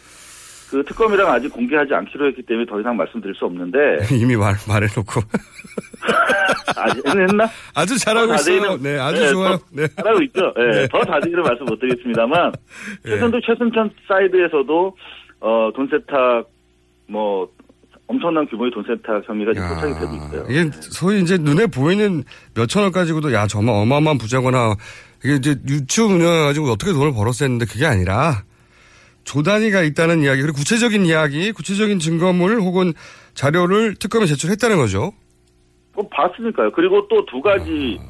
[0.70, 5.20] 그 특검이랑 아직 공개하지 않기로 했기 때문에 더 이상 말씀드릴 수 없는데 이미 말, 말해놓고.
[6.76, 7.46] 아직 했나?
[7.74, 8.76] 아주 잘하고 더 있어요.
[8.78, 9.56] 네, 아주 네, 좋아요.
[9.58, 9.86] 더 네.
[9.96, 10.54] 잘하고 있죠.
[10.58, 10.88] 예, 네.
[10.88, 12.52] 더 자세히는 말씀 못 드리겠습니다만
[13.06, 13.10] 예.
[13.10, 14.96] 최순득, 최순천 사이드에서도
[15.40, 16.46] 어, 돈 세탁
[17.10, 17.48] 뭐
[18.06, 20.46] 엄청난 규모의 돈 세탁 혐의가 지금 포착이 되고 있어요.
[20.48, 24.74] 이게 소위 이제 눈에 보이는 몇 천억 가지고도 야, 정말 어마어마한 부자거나
[25.24, 28.42] 이게 이제 유치원 운영해가지고 어떻게 돈을 벌었어 했는데 그게 아니라
[29.24, 32.92] 조 단위가 있다는 이야기 그리고 구체적인 이야기, 구체적인 증거물 혹은
[33.34, 35.12] 자료를 특검에 제출했다는 거죠.
[35.94, 36.72] 뭐 봤으니까요.
[36.72, 38.00] 그리고 또 두 가지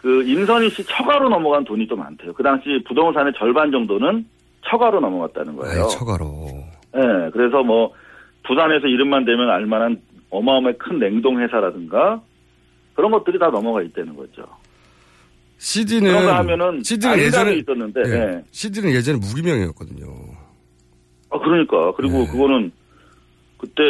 [0.00, 2.32] 그 임선희 씨 처가로 넘어간 돈이 또 많대요.
[2.32, 4.24] 그 당시 부동산의 절반 정도는
[4.68, 5.84] 처가로 넘어갔다는 거예요.
[5.84, 6.64] 아이, 처가로.
[6.96, 7.92] 예, 그래서 뭐
[8.48, 12.22] 부산에서 이름만 대면 알만한 어마어마한 큰 냉동 회사라든가
[12.94, 14.44] 그런 것들이 다 넘어가 있다는 거죠.
[15.58, 18.44] CD는 그런가 하면은 CD는 예전에 있었는데, 예, 예.
[18.50, 20.06] CD는 예전에 무기명이었거든요.
[21.30, 22.26] 아 그러니까 그리고 네.
[22.26, 22.72] 그거는
[23.58, 23.82] 그때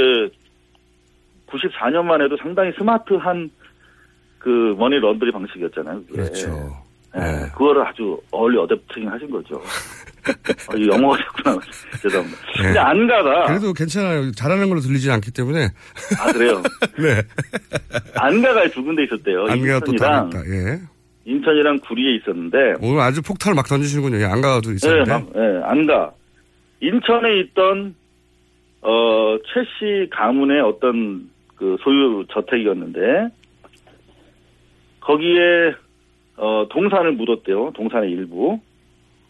[1.46, 3.50] 94년만 해도 상당히 스마트한
[4.38, 6.02] 그그 머니 런드리 방식이었잖아요.
[6.02, 6.12] 그게.
[6.14, 6.76] 그렇죠.
[7.16, 9.60] 예, 그거를 아주 얼리 어댑팅 하신 거죠.
[10.70, 11.58] 어, 이 영어였구나.
[12.02, 12.38] 죄송합니다.
[12.58, 12.62] 네.
[12.62, 14.30] 근데 안가가 그래도 괜찮아요.
[14.32, 15.68] 잘하는 걸로 들리지 않기 때문에.
[16.20, 16.62] 아 그래요.
[16.98, 17.22] 네.
[18.16, 19.46] 안 가가 두 군데 있었대요.
[19.48, 20.50] 안 가가 또 인천이랑 다르다.
[20.50, 20.80] 예.
[21.24, 24.20] 인천이랑 구리에 있었는데 오늘 아주 폭탄을 막 던지시는군요.
[24.20, 25.10] 예, 안가도 네, 있었는데.
[25.10, 26.12] 막, 예, 안가.
[26.80, 27.94] 인천에 있던,
[28.82, 33.00] 어, 최 씨 가문의 어떤 그 소유 저택이었는데,
[35.00, 35.74] 거기에,
[36.36, 37.72] 어, 동산을 묻었대요.
[37.74, 38.60] 동산의 일부.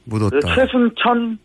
[0.09, 0.55] 묻었다.
[0.55, 1.39] 최순천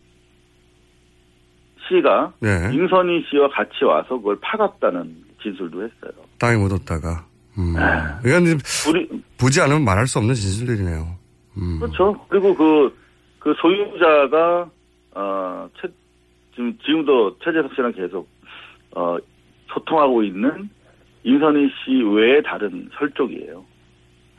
[1.88, 2.70] 씨가 네.
[2.72, 6.12] 임선희 씨와 같이 와서 그걸 파갔다는 진술도 했어요.
[6.38, 7.26] 땅에 묻었다가.
[7.58, 7.74] 음.
[7.74, 8.28] 네.
[8.28, 8.58] 이건
[8.88, 9.08] 우리,
[9.38, 11.06] 보지 않으면 말할 수 없는 진술들이네요.
[11.58, 11.78] 음.
[11.80, 12.18] 그렇죠.
[12.28, 12.96] 그리고 그,
[13.38, 14.68] 그 소유자가,
[15.14, 15.88] 어, 최,
[16.54, 18.28] 지금, 지금도 최재석 씨랑 계속,
[18.92, 19.16] 어,
[19.68, 20.68] 소통하고 있는
[21.22, 23.64] 임선희 씨 외에 다른 혈족이에요.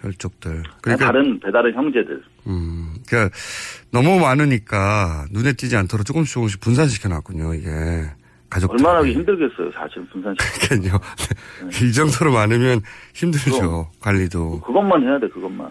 [0.06, 0.64] 혈족들.
[0.82, 2.24] 그러니까 다른, 배다른 형제들.
[2.48, 3.36] 음, 그러니까
[3.92, 7.70] 너무 많으니까 눈에 띄지 않도록 조금씩 조금씩 분산시켜 놨군요, 이게.
[8.50, 8.78] 가족들.
[8.86, 10.68] 얼마나 힘들겠어요, 사실, 분산시키기.
[10.70, 11.00] 그러니까요.
[11.84, 12.82] 이 정도로 많으면
[13.14, 14.62] 힘들죠, 관리도.
[14.62, 15.70] 그것만 해야 돼, 그것만.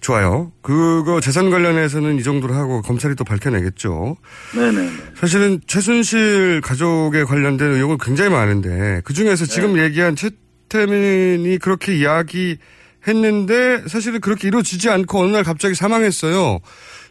[0.00, 0.52] 좋아요.
[0.62, 4.16] 그거 재산 관련해서는 이 정도로 하고 검찰이 또 밝혀내겠죠.
[4.54, 4.90] 네네네.
[5.14, 10.30] 사실은 최순실 가족에 관련된 의혹은 굉장히 많은데 그 중에서 지금 얘기한 최
[10.68, 16.52] 태민이 그렇게 이야기했는데 사실은 그렇게 이루어지지 않고 어느 날 갑자기 사망했어요.
[16.54, 16.60] 여기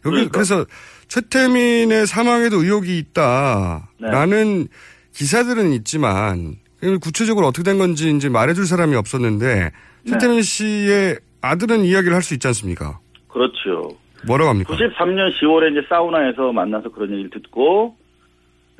[0.01, 0.31] 그러니까.
[0.31, 0.65] 그래서
[1.07, 4.67] 최태민의 사망에도 의혹이 있다라는
[5.13, 6.55] 기사들은 있지만
[7.01, 9.71] 구체적으로 어떻게 된 건지 이제 말해줄 사람이 없었는데
[10.07, 12.99] 최태민 씨의 아들은 이야기를 할 수 있지 않습니까?
[13.27, 13.97] 그렇죠.
[14.25, 14.73] 뭐라고 합니까?
[14.73, 17.95] 93년 10월에 이제 사우나에서 만나서 그런 얘기를 듣고,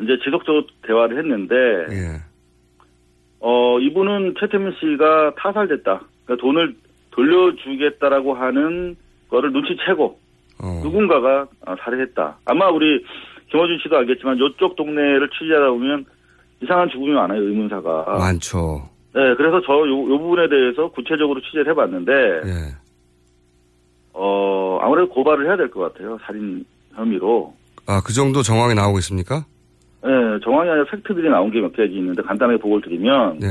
[0.01, 1.55] 이제 지속적으로 대화를 했는데,
[1.91, 2.21] 예.
[3.39, 6.01] 어, 이분은 최태민 씨가 타살됐다.
[6.25, 6.75] 그러니까 돈을
[7.11, 8.95] 돌려주겠다라고 하는
[9.29, 10.19] 거를 눈치채고,
[10.61, 10.81] 어.
[10.83, 12.37] 누군가가 아, 살해했다.
[12.45, 13.03] 아마 우리
[13.51, 16.05] 김호준 씨도 알겠지만, 이쪽 동네를 취재하다 보면
[16.63, 18.17] 이상한 죽음이 많아요, 의문사가.
[18.19, 18.89] 많죠.
[19.13, 22.51] 네, 그래서 저 요, 요 부분에 대해서 구체적으로 취재를 해봤는데, 예.
[24.13, 26.17] 어, 아무래도 고발을 해야 될 것 같아요.
[26.25, 26.65] 살인
[26.95, 27.53] 혐의로.
[27.87, 29.45] 아, 그 정도 정황이 나오고 있습니까?
[30.05, 33.47] 네, 정황이 아니라 팩트들이 나온 게 몇 가지 있는데 간단하게 보고를 드리면, 네.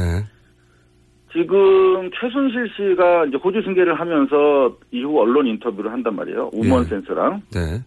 [1.33, 6.51] 지금 최순실 씨가 이제 호주 승계를 하면서 이후 언론 인터뷰를 한단 말이에요.
[6.53, 6.89] 우먼 예.
[6.89, 7.43] 센스랑.
[7.53, 7.83] 네.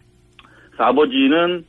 [0.76, 1.64] 아버지는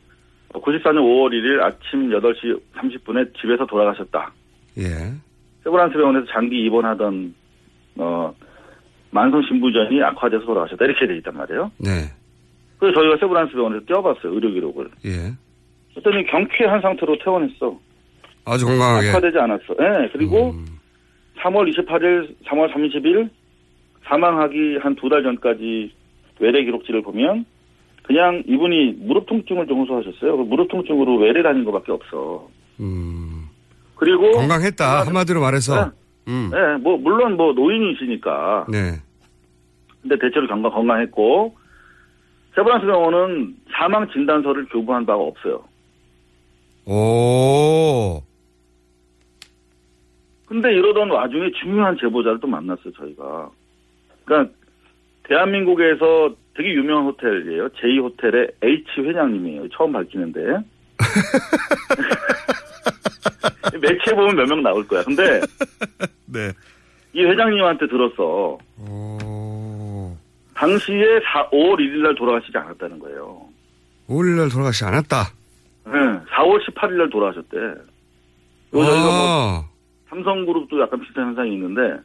[0.54, 4.32] 94년 5월 1일 아침 8시 30분에 집에서 돌아가셨다.
[4.80, 5.14] 예.
[5.64, 7.34] 세브란스 병원에서 장기 입원하던,
[7.96, 8.34] 어,
[9.12, 10.84] 만성 신부전이 악화돼서 돌아가셨다.
[10.86, 11.72] 이렇게 돼 있단 말이에요.
[11.78, 11.90] 네.
[12.78, 14.34] 그래서 저희가 세브란스 병원에서 떼어봤어요.
[14.34, 14.90] 의료 기록을.
[15.06, 15.32] 예.
[16.02, 17.78] 그랬더니 경쾌한 상태로 퇴원했어.
[18.46, 19.10] 아주 건강하게.
[19.10, 19.64] 악화되지 않았어.
[19.80, 20.56] 예, 그리고
[21.40, 23.30] 3월 28일, 3월 30일
[24.06, 25.94] 사망하기 한 두 달 전까지
[26.40, 27.46] 외래 기록지를 보면
[28.04, 30.38] 그냥 이분이 무릎 통증을 좀 호소하셨어요.
[30.38, 32.48] 그 무릎 통증으로 외래 다닌 것밖에 없어.
[33.96, 35.06] 그리고 건강했다.
[35.06, 35.92] 한마디로 말해서.
[36.28, 36.50] 음.
[36.52, 38.66] 네, 뭐 물론 뭐 노인이시니까.
[38.70, 38.94] 네.
[40.02, 41.56] 근데 대체로 건강 건강했고
[42.56, 45.64] 세브란스 병원은 사망 진단서를 교부한 바가 없어요.
[46.92, 48.24] 오.
[50.48, 53.50] 근데 이러던 와중에 중요한 제보자를 또 만났어요, 저희가.
[54.26, 54.52] 그러니까
[55.24, 57.70] 대한민국에서 되게 유명한 호텔이에요.
[57.70, 59.70] 제2호텔의 H 회장님이에요.
[59.70, 60.40] 처음 밝히는데.
[63.82, 65.04] 매체에 보면 몇 명 나올 거야.
[65.04, 65.40] 근데
[66.26, 66.52] 네.
[67.14, 68.58] 이 회장님한테 들었어.
[70.56, 73.42] 당시에 4, 5월 1일 날 돌아가시지 않았다는 거예요.
[74.10, 75.32] 5일날 돌아가시 않았다.
[75.92, 77.58] 네, 4월 18일 날 돌아가셨대.
[78.72, 79.64] 이거 저희가 뭐 아.
[80.10, 81.98] 삼성그룹도 약간 비슷한 현상이 있는데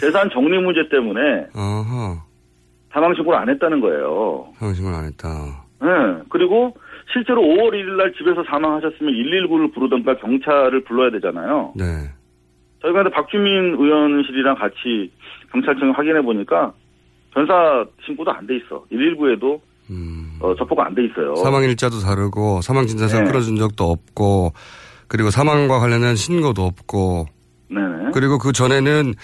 [0.00, 1.46] 재산 정리 문제 때문에.
[2.92, 4.48] 사망 신고를 안 했다는 거예요.
[4.58, 5.28] 상심을 안 했다.
[5.80, 5.88] 네,
[6.28, 6.76] 그리고
[7.12, 11.72] 실제로 5월 1일 날 집에서 사망하셨으면 119를 부르던가 경찰을 불러야 되잖아요.
[11.76, 11.84] 네.
[12.82, 15.12] 저희가 근데 박주민 의원실이랑 같이
[15.52, 16.72] 경찰청에 확인해 보니까
[17.32, 18.84] 변사 신고도 안 돼 있어.
[18.90, 19.60] 119에도
[20.40, 21.34] 어, 접보가 안 돼 있어요.
[21.36, 23.24] 사망 일자도 다르고 사망 진단서 네.
[23.30, 24.52] 끌어준 적도 없고
[25.08, 27.26] 그리고 사망과 관련한 신고도 없고
[27.68, 28.10] 네네.
[28.14, 29.14] 그리고 그 전에는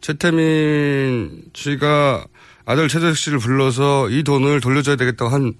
[0.00, 2.24] 최태민 씨가
[2.66, 5.54] 아들 최재석 씨를 불러서 이 돈을 돌려줘야 되겠다고 한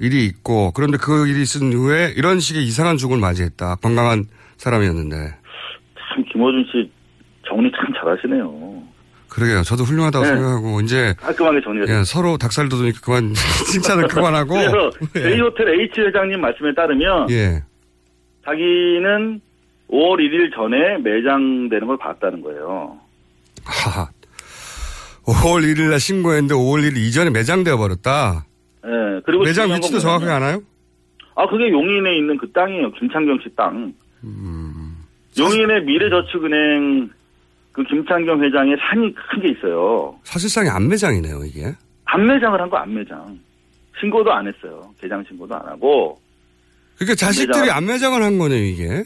[0.00, 3.76] 일이 있고 그런데 그 일이 있은 후에 이런 식의 이상한 죽음을 맞이했다.
[3.76, 4.24] 건강한
[4.56, 5.16] 사람이었는데.
[5.16, 6.90] 참 김호준 씨
[7.48, 8.82] 정리 참 잘하시네요.
[9.32, 9.62] 그러게요.
[9.62, 10.30] 저도 훌륭하다고 네.
[10.30, 13.32] 생각하고 이제 깔끔하게 정리가 예, 서로 닭살 돋으니까 그만
[13.72, 15.22] 칭찬을 그만하고 그래서 예.
[15.22, 17.62] 제이 호텔 H 회장님 말씀에 따르면 예.
[18.44, 19.40] 자기는
[19.90, 22.98] 5월 1일 전에 매장되는 걸 봤다는 거예요.
[23.64, 24.10] 하하.
[25.24, 28.44] 5월 1일 날 신고했는데 5월 1일 이전에 매장되어 버렸다.
[28.84, 30.60] 예, 그리고 매장 위치도 건 정확하게 아나요?
[31.36, 32.92] 아, 그게 용인에 있는 그 땅이에요.
[32.92, 33.94] 김창경 씨 땅.
[34.24, 34.96] 음.
[35.38, 37.10] 용인의 미래저축은행
[37.72, 40.18] 그 김창경 회장의 산이 큰 게 있어요.
[40.24, 41.72] 사실상의 안매장이네요, 이게.
[42.04, 43.38] 안매장을 한 거 안매장.
[44.00, 44.90] 신고도 안 했어요.
[45.00, 46.18] 개장 신고도 안 하고.
[46.96, 47.76] 그러니까 자식들이 안매장.
[48.12, 49.04] 안매장을 한 거네요, 이게.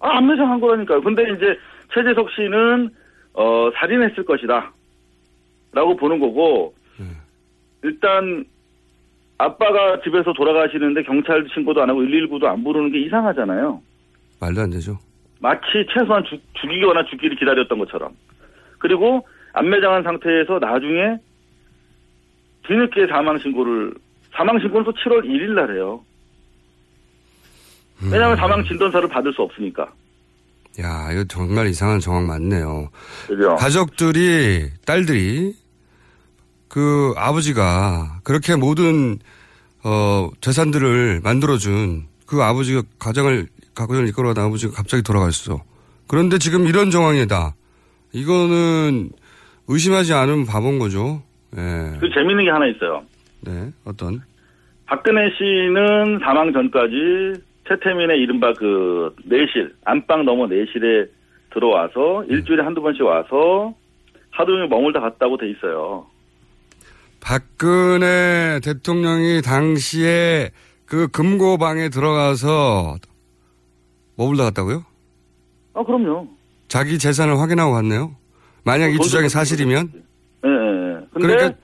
[0.00, 1.00] 아, 안매장 한 거라니까요.
[1.02, 1.56] 근데 이제
[1.94, 2.90] 최재석 씨는
[3.34, 4.72] 어, 살인했을 것이다.
[5.72, 6.74] 라고 보는 거고
[7.82, 8.44] 일단
[9.38, 13.80] 아빠가 집에서 돌아가시는데 경찰 신고도 안 하고 119도 안 부르는 게 이상하잖아요.
[14.40, 14.98] 말도 안 되죠.
[15.40, 18.12] 마치 최소한 죽, 죽이거나 죽기를 기다렸던 것처럼.
[18.78, 21.16] 그리고 안 매장한 상태에서 나중에
[22.66, 23.94] 뒤늦게 사망 신고를
[24.34, 26.02] 사망 신고는 또 7월 1일 날 해요.
[28.02, 29.90] 왜냐하면 사망 진단서를 받을 수 없으니까.
[30.82, 32.90] 야, 이거 정말 이상한 정황 맞네요.
[33.26, 33.56] 그죠?
[33.56, 35.54] 가족들이, 딸들이,
[36.68, 39.18] 그 아버지가 그렇게 모든,
[39.82, 43.46] 어, 재산들을 만들어준 그 아버지가 가정을,
[43.76, 45.62] 가정을 이끌어가던 아버지가 갑자기 돌아갔어.
[46.08, 47.54] 그런데 지금 이런 정황이다.
[48.12, 49.10] 이거는
[49.68, 51.22] 의심하지 않으면 바본 거죠.
[51.56, 51.96] 예.
[52.00, 53.04] 그 재밌는 게 하나 있어요.
[53.42, 54.22] 네, 어떤?
[54.86, 61.06] 박근혜 씨는 사망 전까지 최태민의 이른바 그 내실, 안방 넘어 내실에
[61.52, 63.74] 들어와서 일주일에 한두 번씩 와서
[64.30, 66.06] 하루 종일 머물다 갔다고 돼 있어요.
[67.20, 70.50] 박근혜 대통령이 당시에
[70.84, 72.96] 그 금고방에 들어가서
[74.16, 74.84] 머물다 갔다고요?
[75.74, 76.28] 아, 그럼요.
[76.68, 78.12] 자기 재산을 확인하고 갔네요.
[78.64, 79.90] 만약 이 돈도 주장이 좀 사실이면
[80.44, 81.06] 예, 예, 예.
[81.12, 81.56] 근데 그러니까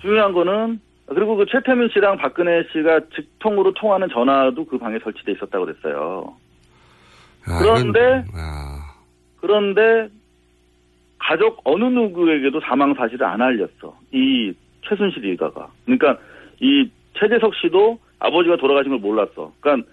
[0.00, 5.66] 중요한 거는 그리고 그 최태민 씨랑 박근혜 씨가 직통으로 통하는 전화도 그 방에 설치돼 있었다고
[5.66, 6.34] 그랬어요.
[7.50, 8.24] 야, 그런데 야,
[9.40, 10.08] 그런데
[11.18, 13.98] 가족 어느 누구에게도 사망 사실을 안 알렸어.
[14.12, 14.52] 이
[14.86, 15.68] 최순실 일가가.
[15.84, 16.18] 그러니까
[16.60, 19.52] 이 최재석 씨도 아버지가 돌아가신 걸 몰랐어.
[19.60, 19.88] 그러니까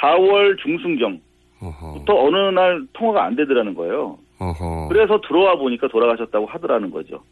[0.00, 4.18] 4월 중순경부터 어느 날 통화가 안 되더라는 거예요.
[4.38, 4.88] 어허.
[4.88, 7.22] 그래서 들어와 보니까 돌아가셨다고 하더라는 거죠.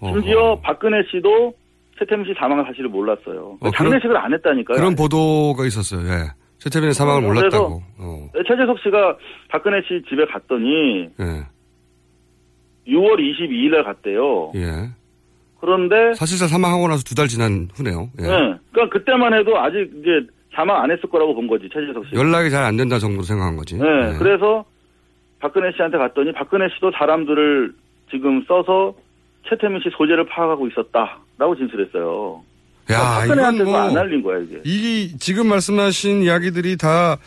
[0.00, 1.52] 심지어 박근혜 씨도
[1.98, 3.58] 최태민 씨 사망 사실을 몰랐어요.
[3.60, 4.76] 어, 장례식을 안 했다니까요.
[4.76, 6.00] 그런 보도가 있었어요.
[6.08, 6.28] 예.
[6.58, 7.82] 최태민의 사망을 그래서- 몰랐다고.
[7.98, 8.28] 어.
[8.46, 9.16] 최재석 씨가
[9.48, 11.46] 박근혜 씨 집에 갔더니 예.
[12.88, 14.52] 6월 22일 날 갔대요.
[14.54, 14.88] 예.
[15.60, 18.08] 그런데 사실상 사망하고 나서 두 달 지난 후네요.
[18.20, 18.22] 예.
[18.22, 18.28] 네.
[18.72, 20.26] 그러니까 그때만 해도 아직 이제
[20.58, 22.16] 사망 안 했을 거라고 본 거지 최재석 씨.
[22.16, 23.76] 연락이 잘 안 된다 정도로 생각한 거지.
[23.76, 23.84] 네.
[23.86, 24.18] 예.
[24.18, 24.64] 그래서
[25.38, 27.72] 박근혜 씨한테 갔더니 박근혜 씨도 사람들을
[28.10, 28.92] 지금 써서
[29.48, 32.42] 최태민 씨 소재를 파악하고 있었다라고 진술했어요.
[32.90, 34.60] 야, 박근혜한테도 이건 뭐- 안 알린 거야 이게.
[34.64, 37.18] 이 지금 말씀하신 이야기들이 다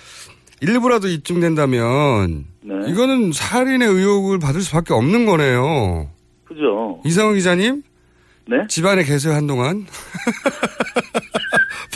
[0.59, 2.75] 일부라도 입증된다면 네.
[2.89, 6.09] 이거는 살인의 의혹을 받을 수밖에 없는 거네요.
[6.43, 6.99] 그죠?
[7.05, 7.81] 이상훈 기자님?
[8.47, 8.57] 네?
[8.67, 9.85] 집안에 계세요 한동안?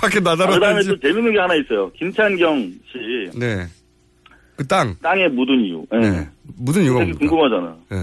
[0.01, 0.89] 밖에 아, 나다로 그다음에 하지.
[0.89, 1.91] 또 재밌는 게 하나 있어요.
[1.93, 2.59] 김찬경
[2.91, 3.65] 씨 네.
[4.55, 4.95] 그 땅.
[5.01, 5.85] 땅에 묻은 이유.
[5.93, 5.97] 예.
[5.97, 6.29] 네.
[6.57, 7.11] 묻은 이유가 되게?
[7.13, 7.75] 궁금하잖아.
[7.89, 7.97] 네.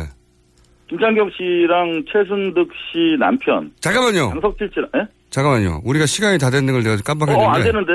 [0.89, 4.31] 김찬경 씨랑 최순득 씨 남편 잠깐만요.
[4.35, 5.07] 양석질 씨, 예?
[5.31, 5.81] 잠깐만요.
[5.85, 7.45] 우리가 시간이 다 됐는 걸 내가 깜빡했는데.
[7.47, 7.93] 어, 안 되는데.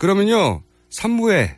[0.00, 0.62] 그러면요.
[0.90, 1.50] 3부에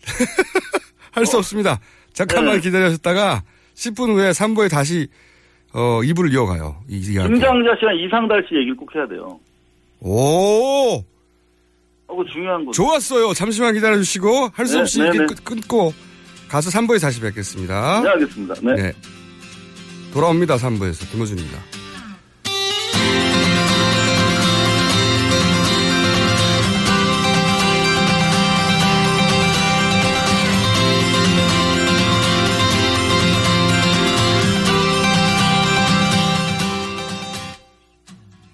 [1.12, 1.78] 할수 없습니다.
[2.12, 2.60] 잠깐만 네.
[2.60, 3.42] 기다리셨다가
[3.74, 5.08] 10분 후에 3부에 다시
[5.72, 6.76] 어 2부를 이어가요.
[6.88, 7.28] 이 이야기.
[7.28, 9.38] 김장자 씨랑 이상달 씨 얘기를 꼭 해야 돼요.
[10.00, 11.04] 오!
[12.08, 12.72] 하고 중요한 거.
[12.72, 13.32] 좋았어요.
[13.34, 15.26] 잠시만 기다려주시고, 할 수 네, 없이 네, 네.
[15.44, 15.92] 끊, 고
[16.48, 18.00] 가서 3부에 다시 뵙겠습니다.
[18.02, 18.54] 네, 알겠습니다.
[18.62, 18.74] 네.
[18.74, 18.92] 네.
[20.12, 21.08] 돌아옵니다, 3부에서.
[21.12, 21.58] 김호준입니다.